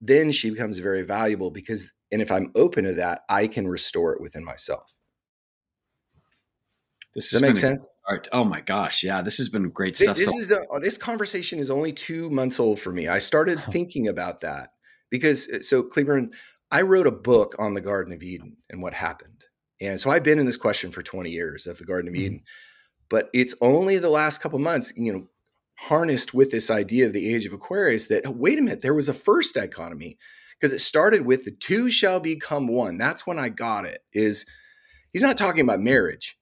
[0.00, 4.14] then she becomes very valuable because and if I'm open to that, I can restore
[4.14, 4.84] it within myself.
[7.14, 7.86] This Does that make sense?
[8.32, 10.16] Oh my gosh, yeah, this has been great stuff.
[10.16, 13.08] This, is a, this conversation is only two months old for me.
[13.08, 14.72] I started thinking about that
[15.10, 16.32] because uh, so Cleburn,
[16.70, 19.44] I wrote a book on the Garden of Eden and what happened,
[19.80, 22.24] and so I've been in this question for twenty years of the Garden of mm-hmm.
[22.24, 22.42] Eden,
[23.08, 25.28] but it's only the last couple months, you know,
[25.78, 28.94] harnessed with this idea of the age of Aquarius that oh, wait a minute, there
[28.94, 30.18] was a first dichotomy
[30.60, 32.98] because it started with the two shall become one.
[32.98, 34.02] That's when I got it.
[34.12, 34.44] Is
[35.12, 36.36] he's not talking about marriage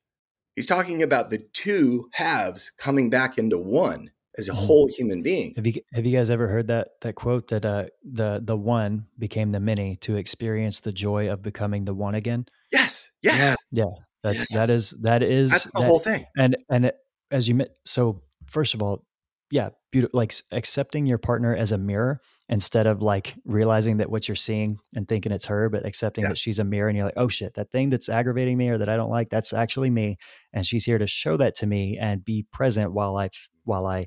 [0.57, 4.67] He's talking about the two halves coming back into one as a mm-hmm.
[4.67, 5.55] whole human being.
[5.57, 9.07] Have you have you guys ever heard that that quote that uh, the the one
[9.19, 12.47] became the many to experience the joy of becoming the one again?
[12.73, 13.11] Yes.
[13.23, 13.57] Yes.
[13.73, 13.85] Yeah.
[14.23, 14.55] That's yes.
[14.55, 16.27] that is that is that's the that, whole thing.
[16.37, 16.97] And and it,
[17.31, 19.05] as you so first of all,
[19.51, 20.17] yeah, beautiful.
[20.17, 24.79] Like accepting your partner as a mirror instead of like realizing that what you're seeing
[24.95, 26.29] and thinking it's her, but accepting yeah.
[26.29, 28.79] that she's a mirror and you're like, oh shit, that thing that's aggravating me or
[28.79, 30.19] that I don't like, that's actually me.
[30.53, 33.31] And she's here to show that to me and be present while I,
[33.65, 34.07] while I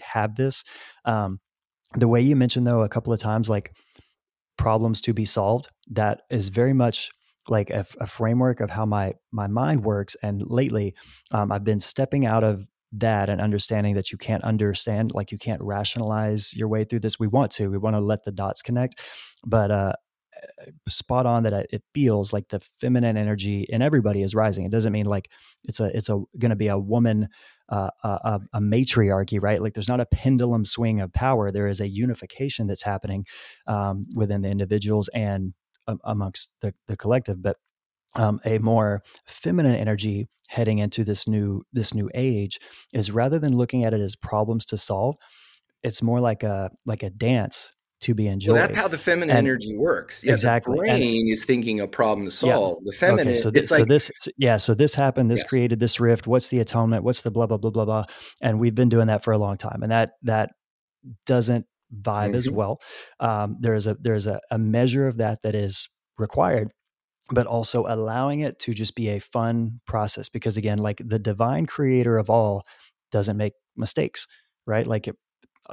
[0.00, 0.64] have this.
[1.04, 1.40] Um,
[1.94, 3.74] the way you mentioned though, a couple of times, like
[4.56, 7.10] problems to be solved, that is very much
[7.48, 10.16] like a, a framework of how my, my mind works.
[10.22, 10.94] And lately,
[11.32, 15.38] um, I've been stepping out of that and understanding that you can't understand like you
[15.38, 17.18] can't rationalize your way through this.
[17.18, 19.00] We want to we want to let the dots connect
[19.44, 19.92] but uh
[20.88, 24.64] spot on that it feels like the feminine energy in everybody is rising.
[24.64, 25.30] It doesn't mean like
[25.64, 27.28] it's a it's a going to be a woman
[27.68, 29.60] uh, a, a, matriarchy right?
[29.60, 31.50] Like there's not a pendulum swing of power.
[31.50, 33.26] There is a unification that's happening
[33.68, 35.54] um, within the individuals and
[35.86, 37.56] um, amongst the, the collective but
[38.16, 42.58] um, a more feminine energy heading into this new this new age
[42.92, 45.16] is rather than looking at it as problems to solve
[45.82, 48.54] it's more like a like a dance to be enjoyed.
[48.54, 50.24] Well, that's how the feminine and, energy works.
[50.24, 50.72] Yeah, exactly.
[50.72, 52.78] The brain and, is thinking a problem to solve.
[52.80, 52.90] Yeah.
[52.90, 53.28] The feminine.
[53.28, 54.56] Okay, so, th- so like, this, yeah.
[54.56, 55.30] So this happened.
[55.30, 55.48] This yes.
[55.48, 56.26] created this rift.
[56.26, 57.04] What's the atonement?
[57.04, 58.04] What's the blah blah blah blah blah?
[58.40, 60.50] And we've been doing that for a long time, and that that
[61.26, 62.34] doesn't vibe mm-hmm.
[62.36, 62.78] as well.
[63.18, 66.70] Um, there's a there's a, a measure of that that is required
[67.32, 71.66] but also allowing it to just be a fun process because again like the divine
[71.66, 72.64] creator of all
[73.10, 74.26] doesn't make mistakes
[74.66, 74.86] right?
[74.86, 75.16] Like it,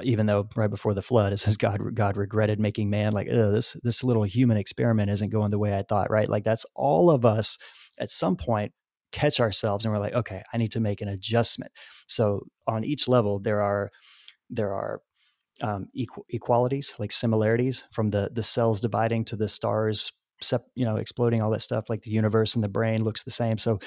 [0.04, 3.76] even though right before the flood it says god god regretted making man like this
[3.84, 6.30] this little human experiment isn't going the way i thought right?
[6.30, 7.58] Like that's all of us
[8.00, 8.74] at some point
[9.12, 11.72] catch ourselves and we're like okay i need to make an adjustment.
[12.08, 13.90] So on each level there are
[14.50, 15.02] there are
[15.64, 20.12] um, equal, equalities like similarities from the the cells dividing to the stars
[20.76, 23.58] you know, exploding, all that stuff, like the universe and the brain looks the same.
[23.58, 23.80] So,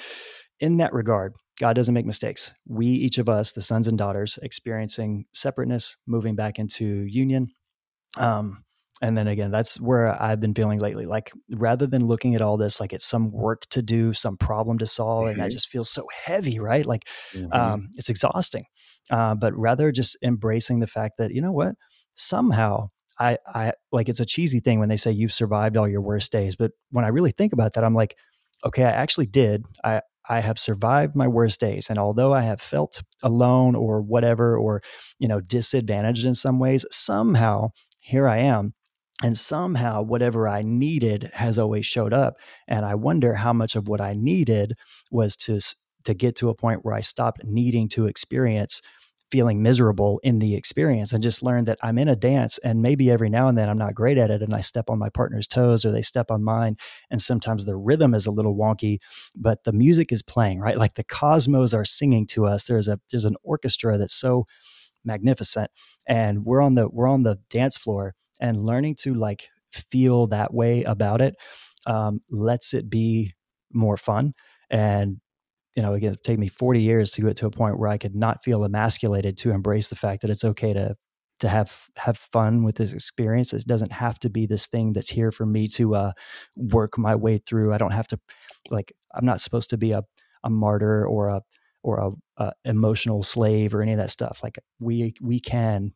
[0.59, 2.53] in that regard, God doesn't make mistakes.
[2.67, 7.47] We, each of us, the sons and daughters, experiencing separateness, moving back into union.
[8.17, 8.63] Um,
[9.01, 11.07] and then again, that's where I've been feeling lately.
[11.07, 14.77] Like rather than looking at all this like it's some work to do, some problem
[14.77, 15.33] to solve, mm-hmm.
[15.33, 16.85] and I just feel so heavy, right?
[16.85, 17.51] Like mm-hmm.
[17.51, 18.65] um, it's exhausting.
[19.09, 21.73] Uh, but rather just embracing the fact that you know what,
[22.13, 22.89] somehow
[23.21, 26.31] I, I like it's a cheesy thing when they say you've survived all your worst
[26.31, 28.17] days, but when I really think about that, I'm like,
[28.65, 29.63] okay, I actually did.
[29.83, 34.57] I I have survived my worst days, and although I have felt alone or whatever,
[34.57, 34.81] or
[35.19, 38.73] you know, disadvantaged in some ways, somehow here I am.
[39.23, 42.37] And somehow, whatever I needed has always showed up.
[42.67, 44.73] And I wonder how much of what I needed
[45.11, 45.59] was to
[46.05, 48.81] to get to a point where I stopped needing to experience
[49.31, 53.09] feeling miserable in the experience and just learned that I'm in a dance and maybe
[53.09, 55.47] every now and then I'm not great at it and I step on my partner's
[55.47, 56.75] toes or they step on mine
[57.09, 58.99] and sometimes the rhythm is a little wonky
[59.35, 60.77] but the music is playing right?
[60.77, 62.65] Like the cosmos are singing to us.
[62.65, 64.45] There's a there's an orchestra that's so
[65.03, 65.71] magnificent
[66.07, 70.53] and we're on the we're on the dance floor and learning to like feel that
[70.53, 71.35] way about it
[71.85, 73.33] um, lets it be
[73.73, 74.33] more fun
[74.69, 75.17] and
[75.75, 77.97] you know, again, it take me 40 years to get to a point where I
[77.97, 80.95] could not feel emasculated to embrace the fact that it's okay to
[81.39, 83.51] to have have fun with this experience.
[83.51, 86.11] It doesn't have to be this thing that's here for me to uh,
[86.55, 87.73] work my way through.
[87.73, 88.19] I don't have to
[88.69, 90.03] like I'm not supposed to be a
[90.43, 91.41] a martyr or a
[91.83, 94.41] or a, a emotional slave or any of that stuff.
[94.43, 95.93] Like we we can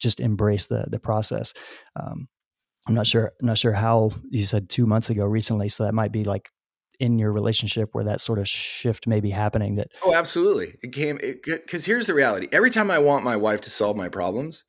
[0.00, 1.54] just embrace the the process.
[1.94, 2.28] Um,
[2.88, 3.32] I'm not sure.
[3.40, 5.68] I'm not sure how you said two months ago recently.
[5.68, 6.50] So that might be like
[7.00, 10.92] in your relationship where that sort of shift may be happening that oh absolutely it
[10.92, 14.64] came because here's the reality every time i want my wife to solve my problems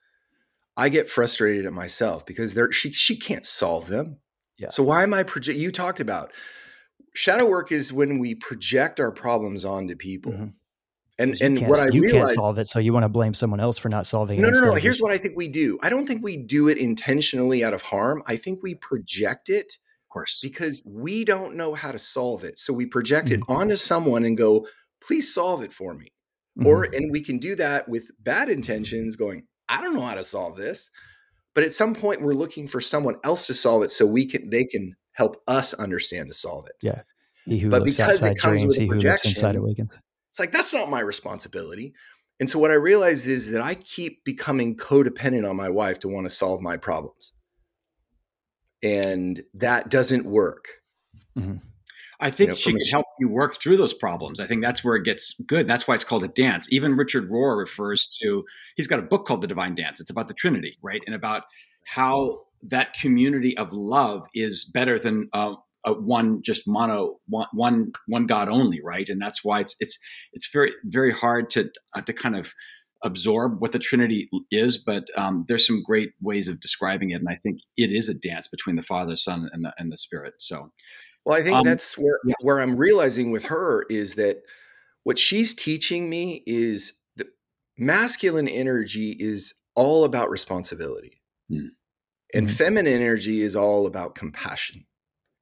[0.78, 4.18] i get frustrated at myself because there she she can't solve them
[4.58, 6.32] yeah so why am i project you talked about
[7.14, 10.32] shadow work is when we project our problems onto people.
[10.32, 10.48] Mm-hmm.
[11.18, 13.60] And and what I you realized, can't solve it, so you want to blame someone
[13.60, 14.52] else for not solving no, it.
[14.52, 14.74] No, no, no.
[14.76, 15.78] Here's what I think we do.
[15.82, 18.24] I don't think we do it intentionally out of harm.
[18.26, 22.58] I think we project it, of course, because we don't know how to solve it.
[22.58, 23.44] So we project mm-hmm.
[23.44, 24.68] it onto someone and go,
[25.04, 26.08] "Please solve it for me."
[26.58, 26.68] Mm-hmm.
[26.68, 30.24] Or and we can do that with bad intentions, going, "I don't know how to
[30.24, 30.90] solve this,"
[31.54, 34.50] but at some point we're looking for someone else to solve it, so we can
[34.50, 36.76] they can help us understand to solve it.
[36.82, 37.02] Yeah.
[37.46, 40.00] He who but looks outside dreams, he who looks inside awakens.
[40.30, 41.94] It's like, that's not my responsibility.
[42.40, 46.08] And so what I realized is that I keep becoming codependent on my wife to
[46.08, 47.34] want to solve my problems.
[48.82, 50.68] And that doesn't work.
[51.38, 51.58] Mm-hmm.
[52.22, 54.42] I think you know, she can help you work through those problems.
[54.42, 55.68] I think that's where it gets good.
[55.68, 56.68] That's why it's called a dance.
[56.70, 58.44] Even Richard Rohr refers to,
[58.76, 60.02] he's got a book called The Divine Dance.
[60.02, 61.02] It's about the Trinity, right?
[61.06, 61.44] And about
[61.86, 67.92] how that community of love is better than uh, uh, one just mono one, one
[68.08, 69.98] one god only right and that's why it's it's
[70.34, 72.54] it's very very hard to uh, to kind of
[73.04, 77.30] absorb what the trinity is but um, there's some great ways of describing it and
[77.30, 80.34] i think it is a dance between the father son and the, and the spirit
[80.40, 80.72] so
[81.26, 82.34] well i think um, that's where yeah.
[82.42, 84.42] where i'm realizing with her is that
[85.04, 87.28] what she's teaching me is the
[87.78, 91.68] masculine energy is all about responsibility hmm.
[92.34, 92.56] and mm-hmm.
[92.56, 94.86] feminine energy is all about compassion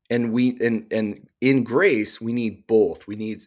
[0.10, 3.42] and we and and in grace we need both we need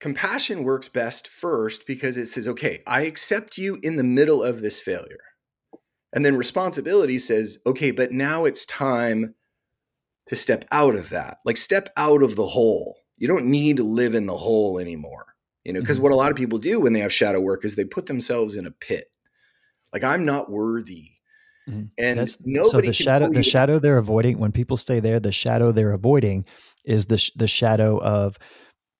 [0.00, 4.60] compassion works best first because it says okay i accept you in the middle of
[4.60, 5.20] this failure.
[6.12, 9.34] And then responsibility says okay but now it's time
[10.26, 11.38] to step out of that.
[11.44, 12.96] Like step out of the hole.
[13.16, 15.26] You don't need to live in the hole anymore
[15.66, 16.04] you know because mm-hmm.
[16.04, 18.54] what a lot of people do when they have shadow work is they put themselves
[18.54, 19.10] in a pit.
[19.92, 21.10] Like i'm not worthy.
[21.68, 21.86] Mm-hmm.
[21.98, 22.38] And That's,
[22.70, 26.44] so the shadow, the shadow they're avoiding when people stay there, the shadow they're avoiding
[26.84, 28.38] is the the shadow of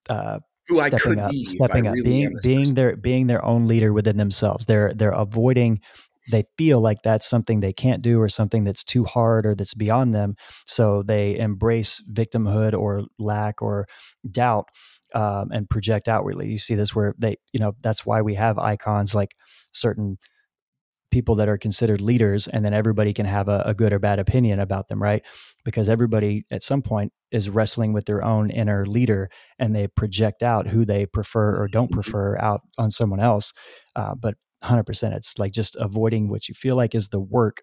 [0.08, 0.40] uh,
[0.74, 2.74] stepping up, stepping up, really being being person.
[2.74, 4.66] their being their own leader within themselves.
[4.66, 5.80] They're they're avoiding.
[6.32, 9.74] They feel like that's something they can't do or something that's too hard or that's
[9.74, 10.34] beyond them.
[10.66, 13.86] So they embrace victimhood or lack or
[14.28, 14.68] doubt
[15.14, 16.48] um, and project outwardly.
[16.48, 19.36] You see this where they, you know, that's why we have icons like
[19.72, 20.18] certain
[21.16, 24.18] people that are considered leaders and then everybody can have a, a, good or bad
[24.18, 25.22] opinion about them right?
[25.64, 30.42] Because everybody at some point is wrestling with their own inner leader and they project
[30.42, 32.00] out who they prefer or don't mm-hmm.
[32.00, 33.54] prefer out on someone else
[33.96, 37.62] uh, but 100% it's like just avoiding what you feel like is the work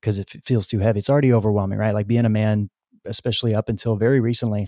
[0.00, 0.98] because if it feels too heavy.
[0.98, 1.94] It's already overwhelming right?
[1.94, 2.70] Like being a man
[3.04, 4.66] especially up until very recently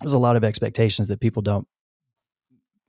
[0.00, 1.68] there's a lot of expectations that people don't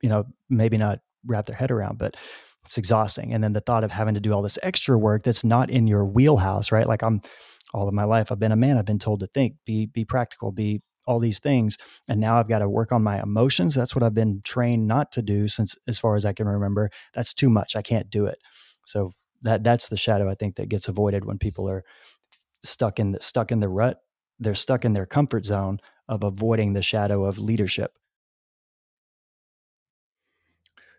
[0.02, 2.16] you know maybe not wrap their head around but
[2.64, 3.32] it's exhausting.
[3.32, 5.86] And then the thought of having to do all this extra work that's not in
[5.86, 6.86] your wheelhouse, right?
[6.86, 7.20] Like I'm
[7.74, 8.76] all of my life, I've been a man.
[8.76, 11.78] I've been told to think, be, be practical, be all these things.
[12.06, 13.74] And now I've got to work on my emotions.
[13.74, 16.90] That's what I've been trained not to do since as far as I can remember.
[17.14, 17.74] That's too much.
[17.74, 18.38] I can't do it.
[18.86, 21.82] So that that's the shadow I think that gets avoided when people are
[22.62, 24.00] stuck in the, stuck in the rut.
[24.38, 27.92] They're stuck in their comfort zone of avoiding the shadow of leadership.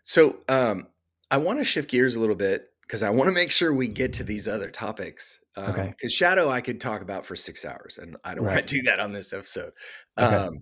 [0.02, 0.88] So um,
[1.34, 3.88] I want to shift gears a little bit because I want to make sure we
[3.88, 5.40] get to these other topics.
[5.56, 5.88] Um, okay.
[5.88, 8.54] Because shadow, I could talk about for six hours, and I don't right.
[8.54, 9.72] want to do that on this episode.
[10.16, 10.36] Okay.
[10.36, 10.60] Um,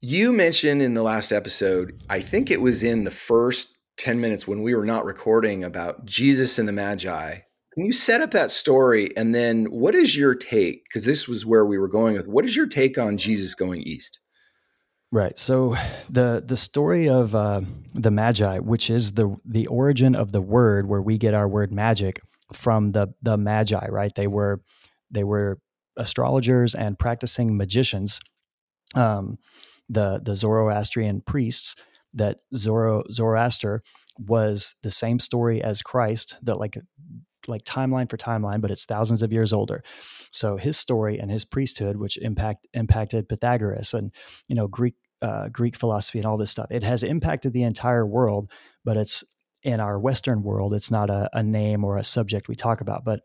[0.00, 4.48] you mentioned in the last episode, I think it was in the first 10 minutes
[4.48, 7.40] when we were not recording about Jesus and the Magi.
[7.74, 9.14] Can you set up that story?
[9.14, 10.84] And then what is your take?
[10.84, 13.82] Because this was where we were going with what is your take on Jesus going
[13.82, 14.20] east?
[15.10, 15.38] Right.
[15.38, 15.74] So
[16.10, 17.62] the the story of uh,
[17.94, 21.72] the Magi, which is the the origin of the word where we get our word
[21.72, 22.20] magic
[22.52, 24.14] from the the Magi, right?
[24.14, 24.60] They were
[25.10, 25.58] they were
[25.96, 28.20] astrologers and practicing magicians.
[28.94, 29.38] Um,
[29.88, 31.74] the the Zoroastrian priests
[32.12, 33.82] that Zoro Zoroaster
[34.18, 36.76] was the same story as Christ that like
[37.48, 39.82] like timeline for timeline, but it's thousands of years older.
[40.30, 44.12] So his story and his priesthood, which impact impacted Pythagoras and
[44.48, 48.06] you know Greek uh, Greek philosophy and all this stuff, it has impacted the entire
[48.06, 48.50] world.
[48.84, 49.24] But it's
[49.62, 53.04] in our Western world, it's not a, a name or a subject we talk about.
[53.04, 53.20] But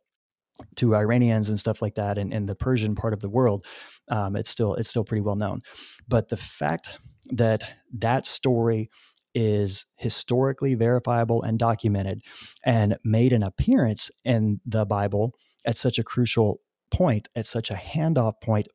[0.76, 3.66] to Iranians and stuff like that, and in the Persian part of the world,
[4.10, 5.62] um, it's still it's still pretty well known.
[6.08, 6.98] But the fact
[7.32, 8.90] that that story
[9.36, 12.22] is historically verifiable and documented
[12.64, 15.34] and made an appearance in the Bible
[15.66, 16.60] at such a crucial
[16.92, 18.68] point, at such a handoff point,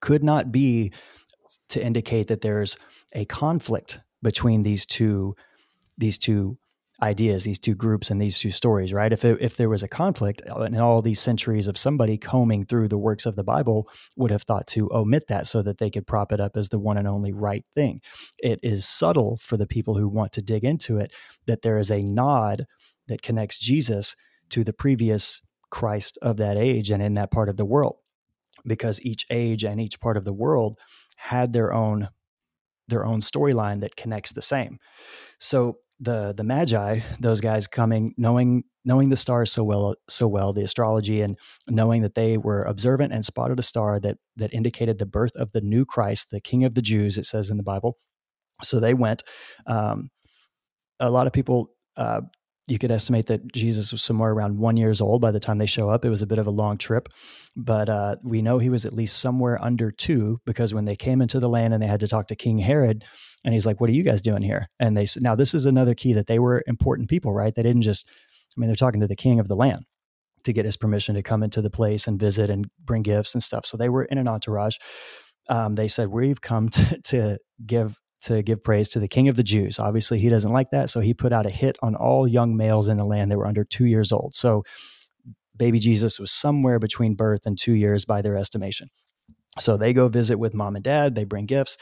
[0.00, 0.92] could not be
[1.68, 2.76] to indicate that there's
[3.14, 5.34] a conflict between these two
[5.98, 6.58] these two
[7.02, 9.12] ideas, these two groups and these two stories, right?
[9.12, 12.64] If it, if there was a conflict uh, in all these centuries of somebody combing
[12.64, 15.90] through the works of the Bible would have thought to omit that so that they
[15.90, 18.00] could prop it up as the one and only right thing.
[18.38, 21.12] It is subtle for the people who want to dig into it
[21.46, 22.66] that there is a nod
[23.08, 24.14] that connects Jesus
[24.50, 27.96] to the previous Christ of that age and in that part of the world
[28.64, 30.78] because each age and each part of the world
[31.16, 32.08] had their own
[32.88, 34.78] their own storyline that connects the same.
[35.38, 40.52] So the the magi, those guys coming knowing knowing the stars so well so well,
[40.52, 41.38] the astrology and
[41.68, 45.52] knowing that they were observant and spotted a star that that indicated the birth of
[45.52, 47.96] the new Christ, the King of the Jews, it says in the Bible.
[48.62, 49.22] So they went.
[49.66, 50.10] Um,
[51.00, 52.20] a lot of people uh,
[52.68, 55.66] you could estimate that Jesus was somewhere around one years old by the time they
[55.66, 56.04] show up.
[56.04, 57.08] It was a bit of a long trip,
[57.56, 61.20] but uh, we know he was at least somewhere under two because when they came
[61.20, 63.04] into the land and they had to talk to King Herod,
[63.44, 65.66] and he's like, "What are you guys doing here?" And they said, "Now this is
[65.66, 67.52] another key that they were important people, right?
[67.54, 68.08] They didn't just,
[68.56, 69.82] I mean, they're talking to the king of the land."
[70.46, 73.40] To get his permission to come into the place and visit and bring gifts and
[73.40, 73.64] stuff.
[73.64, 74.74] So they were in an entourage.
[75.48, 79.36] Um, they said, We've come to, to give to give praise to the king of
[79.36, 79.78] the Jews.
[79.78, 80.90] Obviously, he doesn't like that.
[80.90, 83.48] So he put out a hit on all young males in the land that were
[83.48, 84.34] under two years old.
[84.34, 84.62] So
[85.56, 88.88] baby Jesus was somewhere between birth and two years by their estimation.
[89.58, 91.76] So they go visit with mom and dad, they bring gifts.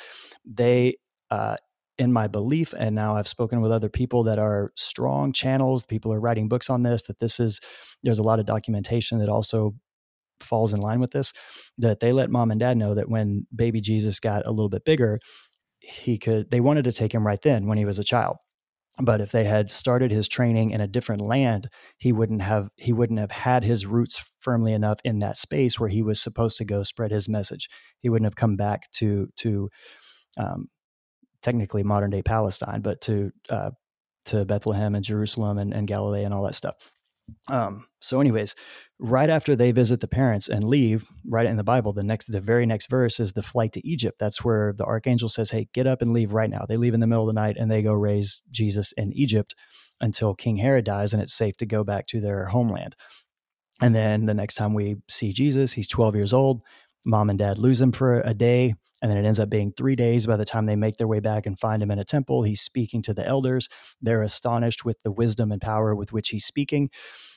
[0.45, 0.97] They,
[1.30, 1.57] uh,
[1.99, 6.12] in my belief, and now I've spoken with other people that are strong channels, people
[6.12, 7.61] are writing books on this, that this is,
[8.03, 9.74] there's a lot of documentation that also
[10.41, 11.32] falls in line with this,
[11.76, 14.84] that they let mom and dad know that when baby Jesus got a little bit
[14.84, 15.20] bigger,
[15.91, 18.36] he could they wanted to take him right then when he was a child.
[19.03, 21.68] But if they had started his training in a different land
[21.99, 25.88] he wouldn't have he wouldn't have had his roots firmly enough in that space where
[25.88, 27.68] he was supposed to go spread his message.
[28.01, 29.70] He wouldn't have come back to to
[30.38, 30.68] um,
[31.43, 33.70] technically modern day palestine but to uh,
[34.26, 36.74] to bethlehem and jerusalem and, and galilee and all that stuff
[37.48, 38.54] um, so, anyways,
[38.98, 42.40] right after they visit the parents and leave, right in the Bible, the next, the
[42.40, 44.18] very next verse is the flight to Egypt.
[44.18, 47.00] That's where the archangel says, "Hey, get up and leave right now." They leave in
[47.00, 49.54] the middle of the night and they go raise Jesus in Egypt
[50.00, 52.96] until King Herod dies, and it's safe to go back to their homeland.
[53.80, 56.62] And then the next time we see Jesus, he's 12 years old.
[57.05, 59.96] Mom and dad lose him for a day, and then it ends up being three
[59.96, 62.42] days by the time they make their way back and find him in a temple.
[62.42, 63.68] He's speaking to the elders.
[64.03, 66.90] They're astonished with the wisdom and power with which he's speaking.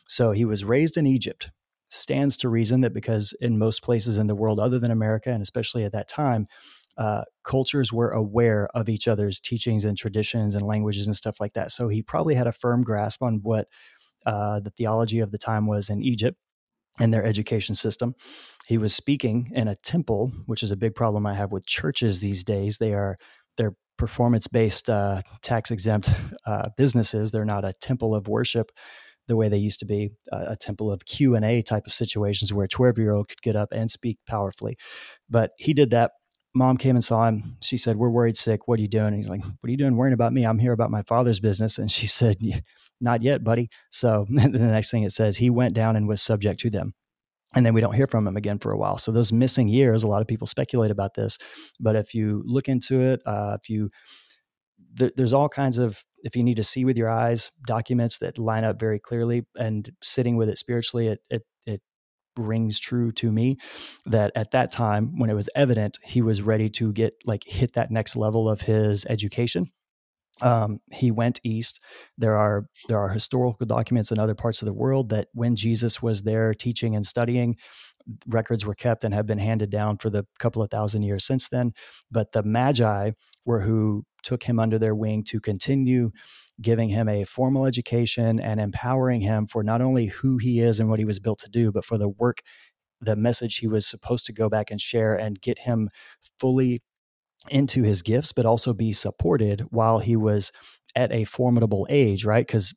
[0.07, 1.49] So he was raised in Egypt.
[1.89, 5.43] Stands to reason that because in most places in the world, other than America, and
[5.43, 6.47] especially at that time,
[6.97, 11.53] uh, cultures were aware of each other's teachings and traditions and languages and stuff like
[11.53, 11.71] that.
[11.71, 13.67] So he probably had a firm grasp on what
[14.25, 16.37] uh, the theology of the time was in Egypt
[16.99, 18.15] and their education system.
[18.67, 22.19] He was speaking in a temple, which is a big problem I have with churches
[22.19, 22.77] these days.
[22.77, 23.17] They are
[23.57, 26.11] they're performance based, uh, tax exempt
[26.45, 27.31] uh, businesses.
[27.31, 28.71] They're not a temple of worship
[29.27, 32.65] the way they used to be uh, a temple of q&a type of situations where
[32.65, 34.75] a 12 year old could get up and speak powerfully
[35.29, 36.11] but he did that
[36.53, 37.57] mom came and saw him.
[37.61, 38.67] She said we're worried sick.
[38.67, 39.07] What are you doing?
[39.07, 40.45] And he's like what are you doing worrying about me?
[40.45, 41.77] I'm here about my father's business.
[41.77, 42.37] And she said
[43.01, 43.69] not yet buddy.
[43.89, 46.93] So the next thing it says he went down and was subject to them.
[47.55, 48.97] And then we don't hear from him again for a while.
[48.97, 51.37] So those missing years a lot of people speculate about this.
[51.79, 53.89] But if you look into it uh, if you
[54.95, 58.63] there's all kinds of if you need to see with your eyes documents that line
[58.63, 61.43] up very clearly and sitting with it spiritually it it it
[62.37, 63.57] rings true to me
[64.05, 67.73] that at that time when it was evident he was ready to get like hit
[67.73, 69.71] that next level of his education
[70.41, 71.79] um, he went east.
[72.17, 76.01] There are there are historical documents in other parts of the world that when Jesus
[76.01, 77.55] was there teaching and studying,
[78.27, 81.47] records were kept and have been handed down for the couple of thousand years since
[81.47, 81.71] then.
[82.11, 83.11] But the Magi
[83.45, 86.11] were who took him under their wing to continue
[86.61, 90.89] giving him a formal education and empowering him for not only who he is and
[90.89, 92.37] what he was built to do, but for the work,
[93.01, 95.89] the message he was supposed to go back and share and get him
[96.39, 96.79] fully
[97.49, 100.51] into his gifts, but also be supported while he was
[100.95, 102.45] at a formidable age, right?
[102.45, 102.73] Because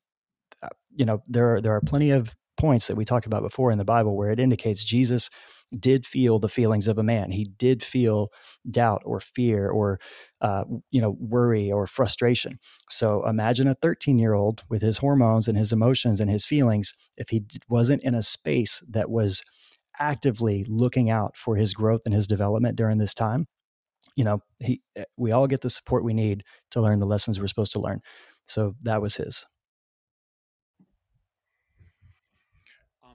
[0.63, 3.71] uh, you know there are, there are plenty of points that we talked about before
[3.71, 5.29] in the Bible where it indicates Jesus
[5.79, 7.31] did feel the feelings of a man.
[7.33, 8.31] He did feel
[8.71, 9.99] doubt or fear or
[10.41, 12.59] uh, you know worry or frustration.
[12.91, 16.95] So imagine a 13 year old with his hormones and his emotions and his feelings
[17.17, 19.43] if he wasn't in a space that was
[19.99, 23.47] actively looking out for his growth and his development during this time
[24.17, 27.39] you know, he eh, we all get the support we need to learn the lessons
[27.39, 28.01] we're supposed to learn.
[28.47, 29.47] So that was his.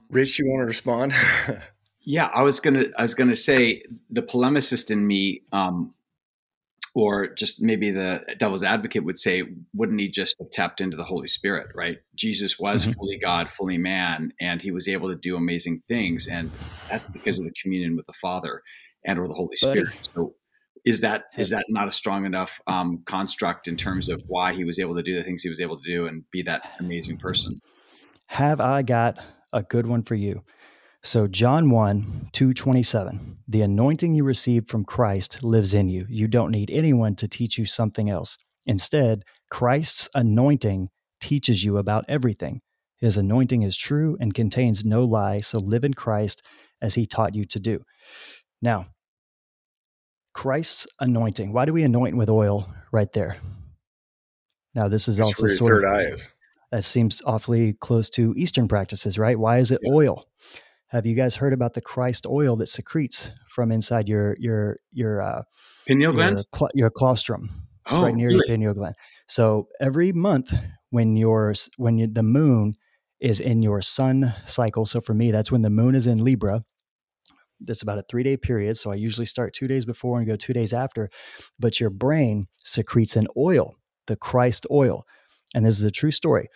[0.08, 1.14] Rich, you want to respond?
[2.04, 5.94] yeah, I was gonna I was gonna say the polemicist in me um,
[6.94, 11.04] or just maybe the devil's advocate would say, wouldn't he just have tapped into the
[11.04, 11.98] Holy Spirit, right?
[12.14, 12.92] Jesus was mm-hmm.
[12.92, 16.28] fully God, fully man, and he was able to do amazing things.
[16.28, 16.50] And
[16.90, 18.62] that's because of the communion with the Father
[19.04, 19.88] and or the Holy Spirit.
[20.00, 20.34] So
[20.84, 24.64] is that is that not a strong enough um, construct in terms of why he
[24.64, 27.16] was able to do the things he was able to do and be that amazing
[27.16, 27.60] person?
[28.26, 29.18] Have I got
[29.52, 30.42] a good one for you?
[31.04, 33.38] So John 1, 227.
[33.48, 36.06] The anointing you received from Christ lives in you.
[36.08, 38.38] You don't need anyone to teach you something else.
[38.66, 40.90] Instead, Christ's anointing
[41.20, 42.60] teaches you about everything.
[42.98, 46.40] His anointing is true and contains no lie, so live in Christ
[46.80, 47.80] as he taught you to do.
[48.60, 48.86] Now,
[50.34, 51.52] Christ's anointing.
[51.52, 53.38] Why do we anoint with oil right there?
[54.72, 56.30] Now, this is That's also sort of
[56.70, 59.38] that seems awfully close to Eastern practices, right?
[59.38, 59.92] Why is it yeah.
[59.92, 60.26] oil?
[60.92, 65.22] Have you guys heard about the Christ oil that secretes from inside your your your
[65.22, 65.42] uh,
[65.88, 67.44] pineal gland, your, cl- your claustrum?
[67.88, 68.40] It's oh, right near really?
[68.46, 68.94] your pineal gland.
[69.26, 70.52] So every month
[70.90, 72.74] when your when you, the moon
[73.20, 74.84] is in your sun cycle.
[74.84, 76.62] So for me, that's when the moon is in Libra.
[77.58, 78.76] That's about a three day period.
[78.76, 81.08] So I usually start two days before and go two days after.
[81.58, 83.76] But your brain secretes an oil,
[84.08, 85.06] the Christ oil,
[85.54, 86.48] and this is a true story.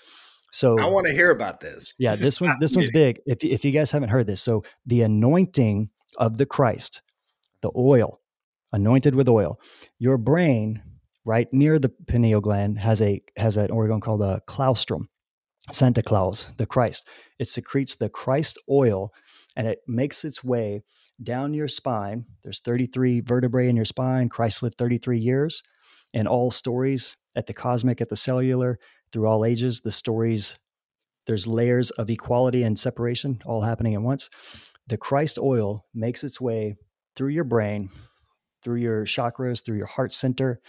[0.53, 1.95] So I want to hear about this.
[1.99, 3.21] Yeah, this, one's this one's big.
[3.27, 7.03] If if you guys haven't heard this, so the anointing of the Christ,
[7.61, 8.21] the oil,
[8.73, 9.61] anointed with oil,
[9.99, 10.83] your brain
[11.25, 15.07] right near the pineal gland has a has an organ called a claustrum,
[15.71, 17.07] Santa Claus, the Christ.
[17.39, 19.13] It secretes the Christ oil,
[19.57, 20.83] and it makes its way
[21.23, 22.25] down your spine.
[22.45, 24.29] There's 33 vertebrae in your spine.
[24.29, 25.63] Christ lived 33 years,
[26.15, 28.79] and all stories at the cosmic, at the cellular,
[29.17, 29.81] through all ages.
[29.81, 30.59] The stories,
[31.27, 34.29] there's layers of equality and separation all happening at once.
[34.89, 36.75] The Christ oil makes its way
[37.17, 37.89] through your brain,
[38.63, 40.61] through your chakras, through your heart center,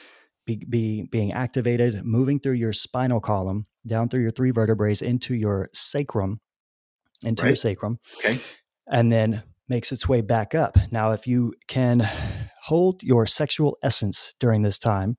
[0.46, 5.36] be, be, being activated, moving through your spinal column, down through your three vertebrae into
[5.36, 6.40] your sacrum,
[7.26, 7.50] into right.
[7.50, 8.00] your sacrum.
[8.20, 8.40] Okay.
[8.90, 10.78] And then makes its way back up.
[10.90, 12.10] Now, if you can
[12.64, 15.18] hold your sexual essence during this time,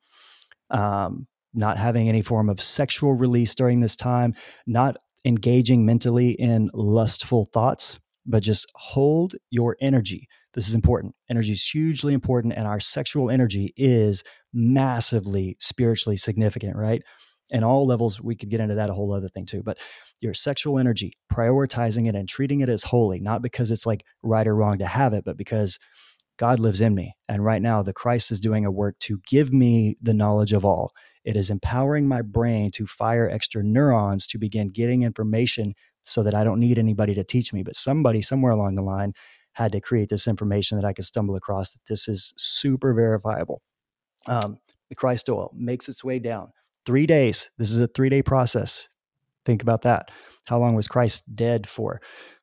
[0.71, 4.35] um, not having any form of sexual release during this time,
[4.67, 10.29] not engaging mentally in lustful thoughts, but just hold your energy.
[10.55, 11.15] This is important.
[11.31, 17.03] Energy is hugely important, and our sexual energy is massively spiritually significant, right?
[17.51, 19.63] And all levels, we could get into that a whole other thing too.
[19.63, 19.79] But
[20.21, 24.47] your sexual energy, prioritizing it and treating it as holy, not because it's like right
[24.47, 25.79] or wrong to have it, but because
[26.39, 27.15] God lives in me.
[27.29, 30.65] And right now, the Christ is doing a work to give me the knowledge of
[30.65, 30.93] all.
[31.25, 36.35] It is empowering my brain to fire extra neurons to begin getting information so that
[36.35, 37.63] I don't need anybody to teach me.
[37.63, 39.13] But somebody somewhere along the line
[39.53, 43.63] had to create this information that I could stumble across that this is super verifiable.
[44.27, 44.59] Um,
[44.89, 46.53] the Christ oil makes its way down.
[46.87, 47.51] Three days.
[47.59, 48.89] This is a three day process.
[49.45, 50.11] Think about that.
[50.47, 52.01] How long was Christ dead for?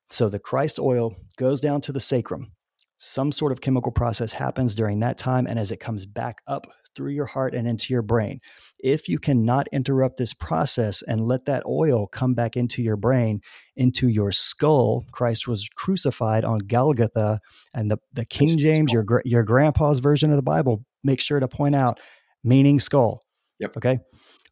[0.09, 2.51] So the Christ oil goes down to the sacrum
[2.97, 6.67] some sort of chemical process happens during that time and as it comes back up
[6.95, 8.39] through your heart and into your brain.
[8.79, 13.41] If you cannot interrupt this process and let that oil come back into your brain,
[13.75, 17.39] into your skull, Christ was crucified on Golgotha,
[17.73, 21.47] and the, the King James, your your grandpa's version of the Bible, make sure to
[21.47, 21.99] point out
[22.43, 23.23] meaning skull.
[23.59, 23.77] Yep.
[23.77, 23.99] Okay.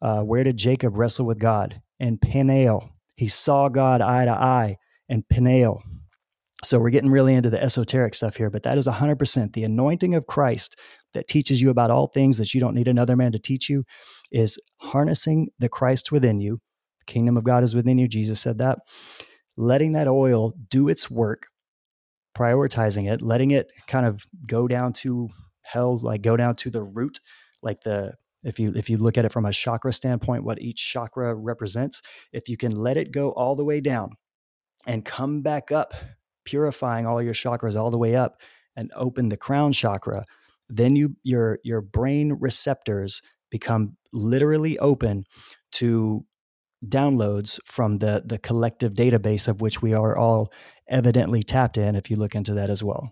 [0.00, 1.80] Uh, where did Jacob wrestle with God?
[1.98, 2.90] In Peniel.
[3.16, 4.76] He saw God eye to eye
[5.08, 5.82] in Peniel.
[6.64, 10.14] So we're getting really into the esoteric stuff here, but that is 100% the anointing
[10.14, 10.76] of Christ
[11.14, 13.84] that teaches you about all things that you don't need another man to teach you
[14.30, 16.60] is harnessing the Christ within you.
[17.00, 18.08] The kingdom of God is within you.
[18.08, 18.78] Jesus said that.
[19.56, 21.46] Letting that oil do its work,
[22.36, 25.28] prioritizing it, letting it kind of go down to
[25.62, 27.20] hell, like go down to the root,
[27.62, 30.76] like the if you if you look at it from a chakra standpoint, what each
[30.92, 32.02] chakra represents,
[32.32, 34.10] if you can let it go all the way down
[34.86, 35.94] and come back up
[36.44, 38.40] purifying all your chakras all the way up
[38.76, 40.24] and open the crown chakra,
[40.68, 45.24] then you your your brain receptors become literally open
[45.72, 46.24] to
[46.86, 50.52] downloads from the the collective database of which we are all
[50.88, 53.10] evidently tapped in if you look into that as well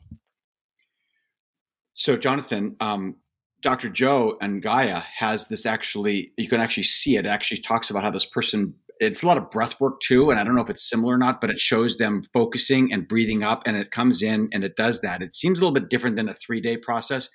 [1.95, 3.17] so jonathan um,
[3.63, 7.25] dr joe and gaia has this actually you can actually see it.
[7.25, 10.39] it actually talks about how this person it's a lot of breath work too and
[10.39, 13.43] i don't know if it's similar or not but it shows them focusing and breathing
[13.43, 16.17] up and it comes in and it does that it seems a little bit different
[16.17, 17.29] than a three day process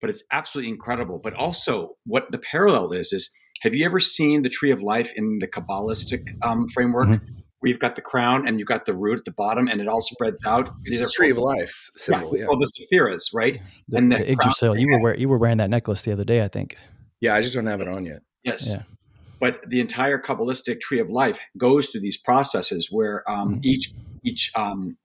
[0.00, 3.30] but it's absolutely incredible but also what the parallel is is
[3.62, 7.24] have you ever seen the tree of life in the kabbalistic um, framework mm-hmm.
[7.60, 9.86] where you've got the crown and you've got the root at the bottom, and it
[9.86, 10.68] all spreads out.
[10.84, 12.32] These are tree of life symbol.
[12.34, 12.46] Yeah, yeah.
[12.48, 13.56] Well, the sephiras, right?
[13.86, 14.76] The, and the, the Yggdrasil.
[14.76, 16.76] You were wearing, you were wearing that necklace the other day, I think.
[17.20, 18.22] Yeah, I just don't have it on yet.
[18.42, 18.68] Yes.
[18.68, 18.82] Yeah.
[19.42, 23.60] But the entire Kabbalistic tree of life goes through these processes where um, mm-hmm.
[23.64, 23.92] each
[24.24, 24.96] each um,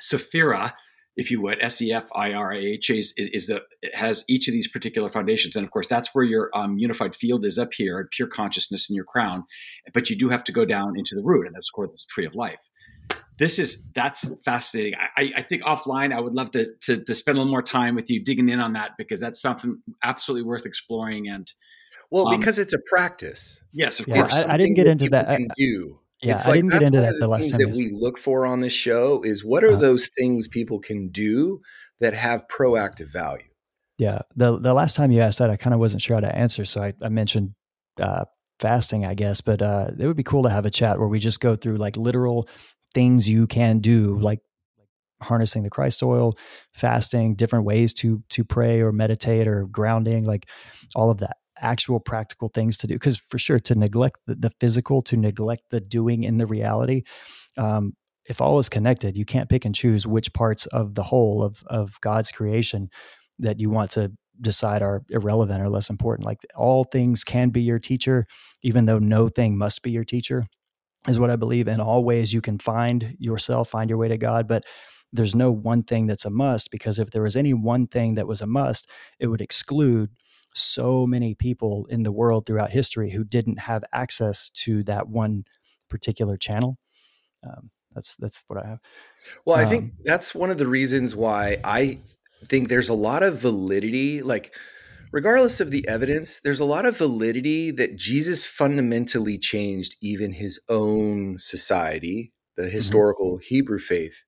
[0.00, 0.72] sephira
[1.16, 3.62] if you would, S E F I R A H is, is the
[3.92, 7.44] has each of these particular foundations, and of course that's where your um, unified field
[7.44, 9.44] is up here, pure consciousness in your crown.
[9.92, 12.14] But you do have to go down into the root, and that's of course the
[12.14, 12.60] tree of life.
[13.40, 14.94] This is that's fascinating.
[15.16, 17.94] I, I think offline, I would love to, to to spend a little more time
[17.94, 21.26] with you digging in on that because that's something absolutely worth exploring.
[21.28, 21.50] And
[22.10, 23.64] well, um, because it's a practice.
[23.72, 24.46] Yes, of yeah, course.
[24.46, 25.26] I, I, didn't get into that.
[25.26, 27.60] Can do yeah, it's like, I didn't get into that the, the last time.
[27.60, 31.08] That we look for on this show is what are uh, those things people can
[31.08, 31.62] do
[32.00, 33.44] that have proactive value?
[33.96, 36.36] Yeah, the the last time you asked that, I kind of wasn't sure how to
[36.36, 37.54] answer, so I, I mentioned
[37.98, 38.26] uh,
[38.58, 39.40] fasting, I guess.
[39.40, 41.76] But uh, it would be cool to have a chat where we just go through
[41.76, 42.48] like literal
[42.94, 44.40] things you can do, like
[45.22, 46.34] harnessing the Christ oil,
[46.74, 50.48] fasting, different ways to to pray or meditate or grounding, like
[50.94, 52.94] all of that actual practical things to do.
[52.94, 57.02] Because for sure to neglect the, the, physical to neglect the doing in the reality
[57.58, 57.92] um,
[58.24, 61.62] if all is connected you can't pick and choose which parts of the whole of,
[61.66, 62.88] of god's creation
[63.38, 66.26] that you want to decide are irrelevant or less important.
[66.26, 68.26] Like all things can be your teacher
[68.62, 70.46] even though no thing must be your teacher
[71.08, 74.18] is what i believe in all ways you can find yourself find your way to
[74.18, 74.64] god but
[75.12, 78.28] there's no one thing that's a must because if there was any one thing that
[78.28, 78.88] was a must
[79.18, 80.10] it would exclude
[80.54, 85.44] so many people in the world throughout history who didn't have access to that one
[85.88, 86.78] particular channel.
[87.44, 88.80] Um, that's that's what I have.
[89.44, 91.98] Well, I think um, that's one of the reasons why I
[92.44, 94.54] think there's a lot of validity, like
[95.12, 100.60] regardless of the evidence, there's a lot of validity that Jesus fundamentally changed even his
[100.68, 102.72] own society, the mm-hmm.
[102.72, 103.54] historical mm-hmm.
[103.54, 104.24] Hebrew faith,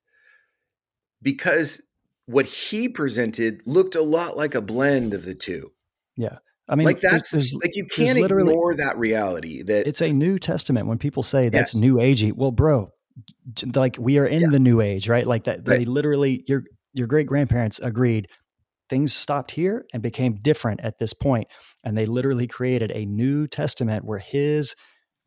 [1.21, 1.81] because
[2.25, 5.71] what he presented looked a lot like a blend of the two.
[6.15, 6.37] Yeah.
[6.69, 10.87] I mean, like that's like you can't ignore that reality that it's a New Testament.
[10.87, 11.81] When people say that's yes.
[11.81, 12.89] New Agey, well, bro,
[13.75, 14.47] like we are in yeah.
[14.49, 15.27] the New Age, right?
[15.27, 15.67] Like that.
[15.67, 15.79] Right.
[15.79, 16.63] They literally your
[16.93, 18.29] your great grandparents agreed
[18.89, 21.47] things stopped here and became different at this point,
[21.83, 24.75] and they literally created a New Testament where his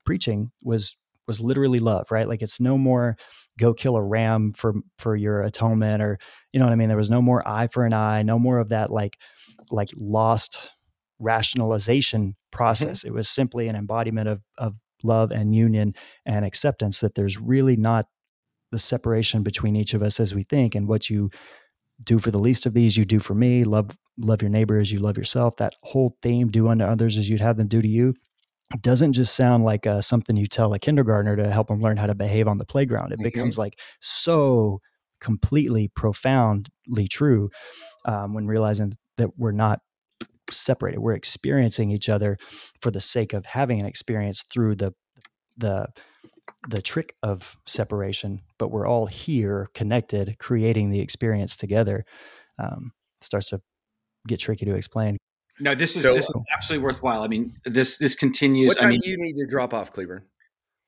[0.04, 0.96] preaching was
[1.26, 2.28] was literally love, right?
[2.28, 3.16] Like it's no more
[3.59, 6.18] go kill a ram for for your atonement, or
[6.52, 6.88] you know what I mean.
[6.88, 9.16] There was no more eye for an eye, no more of that like
[9.70, 10.70] like lost
[11.18, 12.57] rationalization mm-hmm.
[12.57, 13.00] process.
[13.00, 13.09] Mm-hmm.
[13.09, 15.94] It was simply an embodiment of, of love and union
[16.24, 18.07] and acceptance that there's really not
[18.72, 21.30] the separation between each of us as we think and what you
[22.03, 24.92] do for the least of these you do for me love love your neighbor as
[24.92, 27.88] you love yourself that whole theme do unto others as you'd have them do to
[27.88, 28.14] you
[28.74, 31.97] it doesn't just sound like uh, something you tell a kindergartner to help them learn
[31.97, 33.24] how to behave on the playground it mm-hmm.
[33.24, 34.80] becomes like so
[35.20, 37.51] completely profoundly true
[38.05, 39.80] um, when realizing that we're not
[40.51, 41.01] separated.
[41.01, 42.36] We're experiencing each other
[42.80, 44.92] for the sake of having an experience through the
[45.57, 45.86] the
[46.69, 52.05] the trick of separation, but we're all here connected, creating the experience together.
[52.59, 53.61] Um, starts to
[54.27, 55.17] get tricky to explain.
[55.59, 57.23] No, this is so, this is absolutely worthwhile.
[57.23, 58.69] I mean, this this continues.
[58.69, 60.23] What time I mean, do you need to drop off, Cleburn?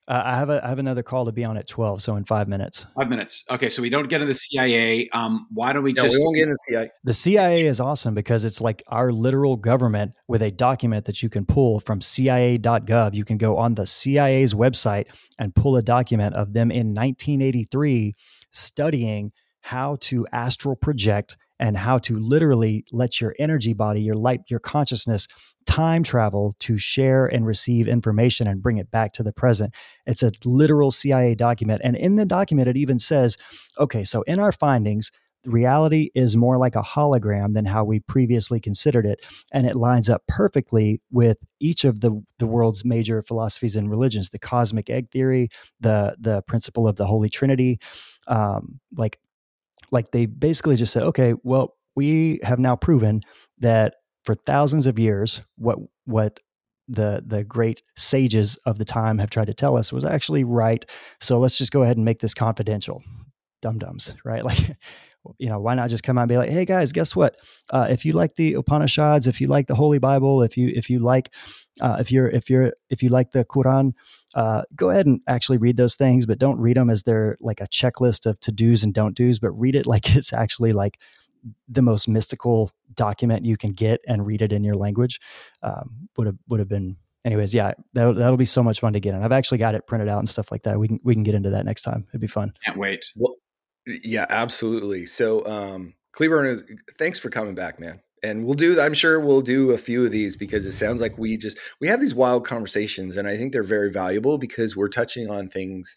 [0.09, 2.25] Uh, I have a I have another call to be on at twelve, so in
[2.25, 2.87] five minutes.
[2.95, 3.45] Five minutes.
[3.47, 5.07] Okay, so we don't get into the CIA.
[5.09, 6.17] Um, why don't we no, just?
[6.17, 6.91] We won't get into CIA.
[7.03, 11.29] The CIA is awesome because it's like our literal government with a document that you
[11.29, 13.13] can pull from CIA.gov.
[13.13, 15.05] You can go on the CIA's website
[15.37, 18.15] and pull a document of them in 1983
[18.51, 19.31] studying
[19.61, 24.59] how to astral project and how to literally let your energy body, your light, your
[24.59, 25.27] consciousness
[25.65, 29.73] time travel to share and receive information and bring it back to the present.
[30.07, 31.81] It's a literal CIA document.
[31.83, 33.37] And in the document, it even says,
[33.77, 35.11] okay, so in our findings,
[35.45, 39.25] reality is more like a hologram than how we previously considered it.
[39.53, 44.29] And it lines up perfectly with each of the, the world's major philosophies and religions
[44.29, 45.49] the cosmic egg theory,
[45.79, 47.79] the, the principle of the Holy Trinity.
[48.27, 49.19] Um, like
[49.91, 53.21] like they basically just said, okay, well, we have now proven
[53.59, 56.39] that for thousands of years, what what
[56.87, 60.85] the the great sages of the time have tried to tell us was actually right.
[61.19, 63.03] So let's just go ahead and make this confidential.
[63.61, 64.43] Dum dums, right?
[64.49, 64.77] Like,
[65.37, 67.35] you know, why not just come out and be like, hey guys, guess what?
[67.69, 70.89] Uh, if you like the Upanishads, if you like the Holy Bible, if you if
[70.89, 71.33] you like
[71.81, 73.93] uh, if you're if you're if you like the Quran,
[74.35, 77.61] uh, go ahead and actually read those things, but don't read them as they're like
[77.61, 80.97] a checklist of to dos and don't dos, but read it like it's actually like
[81.69, 85.19] the most mystical document you can get and read it in your language.
[85.63, 88.99] Um, would have would have been anyways, yeah, that'll, that'll be so much fun to
[88.99, 89.23] get in.
[89.23, 90.79] I've actually got it printed out and stuff like that.
[90.79, 92.05] We can we can get into that next time.
[92.09, 92.53] It'd be fun.
[92.65, 93.11] Can't wait.
[93.15, 93.35] Well,
[94.03, 95.05] yeah, absolutely.
[95.05, 96.63] So, um, Cleburn,
[96.97, 98.01] thanks for coming back, man.
[98.21, 98.81] And we'll do.
[98.81, 101.87] I'm sure we'll do a few of these because it sounds like we just we
[101.87, 105.95] have these wild conversations, and I think they're very valuable because we're touching on things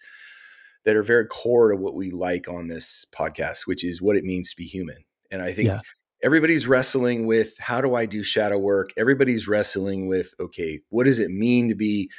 [0.85, 4.25] that are very core to what we like on this podcast, which is what it
[4.25, 5.05] means to be human.
[5.31, 5.81] And I think yeah.
[6.23, 8.91] everybody's wrestling with how do I do shadow work?
[8.97, 12.11] Everybody's wrestling with, okay, what does it mean to be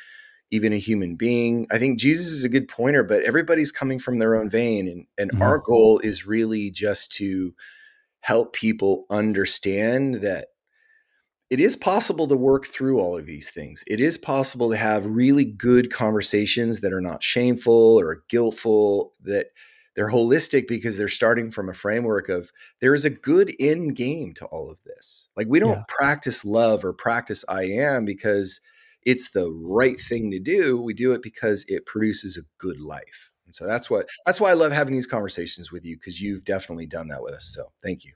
[0.53, 1.67] even a human being?
[1.71, 4.87] I think Jesus is a good pointer, but everybody's coming from their own vein.
[4.87, 5.41] And, and mm-hmm.
[5.41, 7.53] our goal is really just to
[8.21, 10.47] help people understand that
[11.49, 13.83] it is possible to work through all of these things.
[13.87, 19.47] It is possible to have really good conversations that are not shameful or guiltful, that
[19.95, 24.33] they're holistic because they're starting from a framework of there is a good end game
[24.35, 25.27] to all of this.
[25.35, 25.83] Like we don't yeah.
[25.87, 28.61] practice love or practice I am because
[29.05, 30.81] it's the right thing to do.
[30.81, 33.31] We do it because it produces a good life.
[33.45, 36.43] And so that's what that's why I love having these conversations with you because you've
[36.43, 37.45] definitely done that with us.
[37.53, 38.13] So thank you.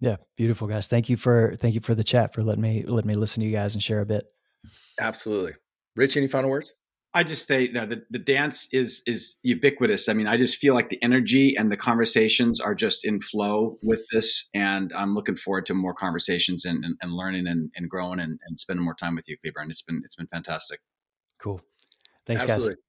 [0.00, 0.88] Yeah, beautiful guys.
[0.88, 3.46] Thank you for thank you for the chat for letting me let me listen to
[3.46, 4.24] you guys and share a bit.
[5.00, 5.54] Absolutely.
[5.94, 6.74] Rich, any final words?
[7.14, 10.08] I just say no, the, the dance is is ubiquitous.
[10.08, 13.78] I mean, I just feel like the energy and the conversations are just in flow
[13.82, 14.48] with this.
[14.54, 18.38] And I'm looking forward to more conversations and, and, and learning and, and growing and,
[18.46, 19.60] and spending more time with you, Cleaver.
[19.60, 20.80] And it's been it's been fantastic.
[21.40, 21.60] Cool.
[22.26, 22.74] Thanks, Absolutely.
[22.74, 22.82] guys.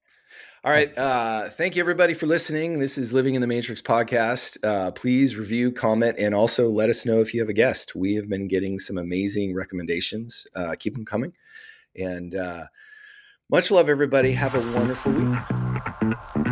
[0.64, 0.98] All right.
[0.98, 2.80] Uh, thank you, everybody, for listening.
[2.80, 4.62] This is Living in the Matrix podcast.
[4.64, 7.94] Uh, please review, comment, and also let us know if you have a guest.
[7.94, 10.46] We have been getting some amazing recommendations.
[10.56, 11.32] Uh, keep them coming.
[11.96, 12.64] And uh,
[13.50, 14.32] much love, everybody.
[14.32, 16.47] Have a wonderful week.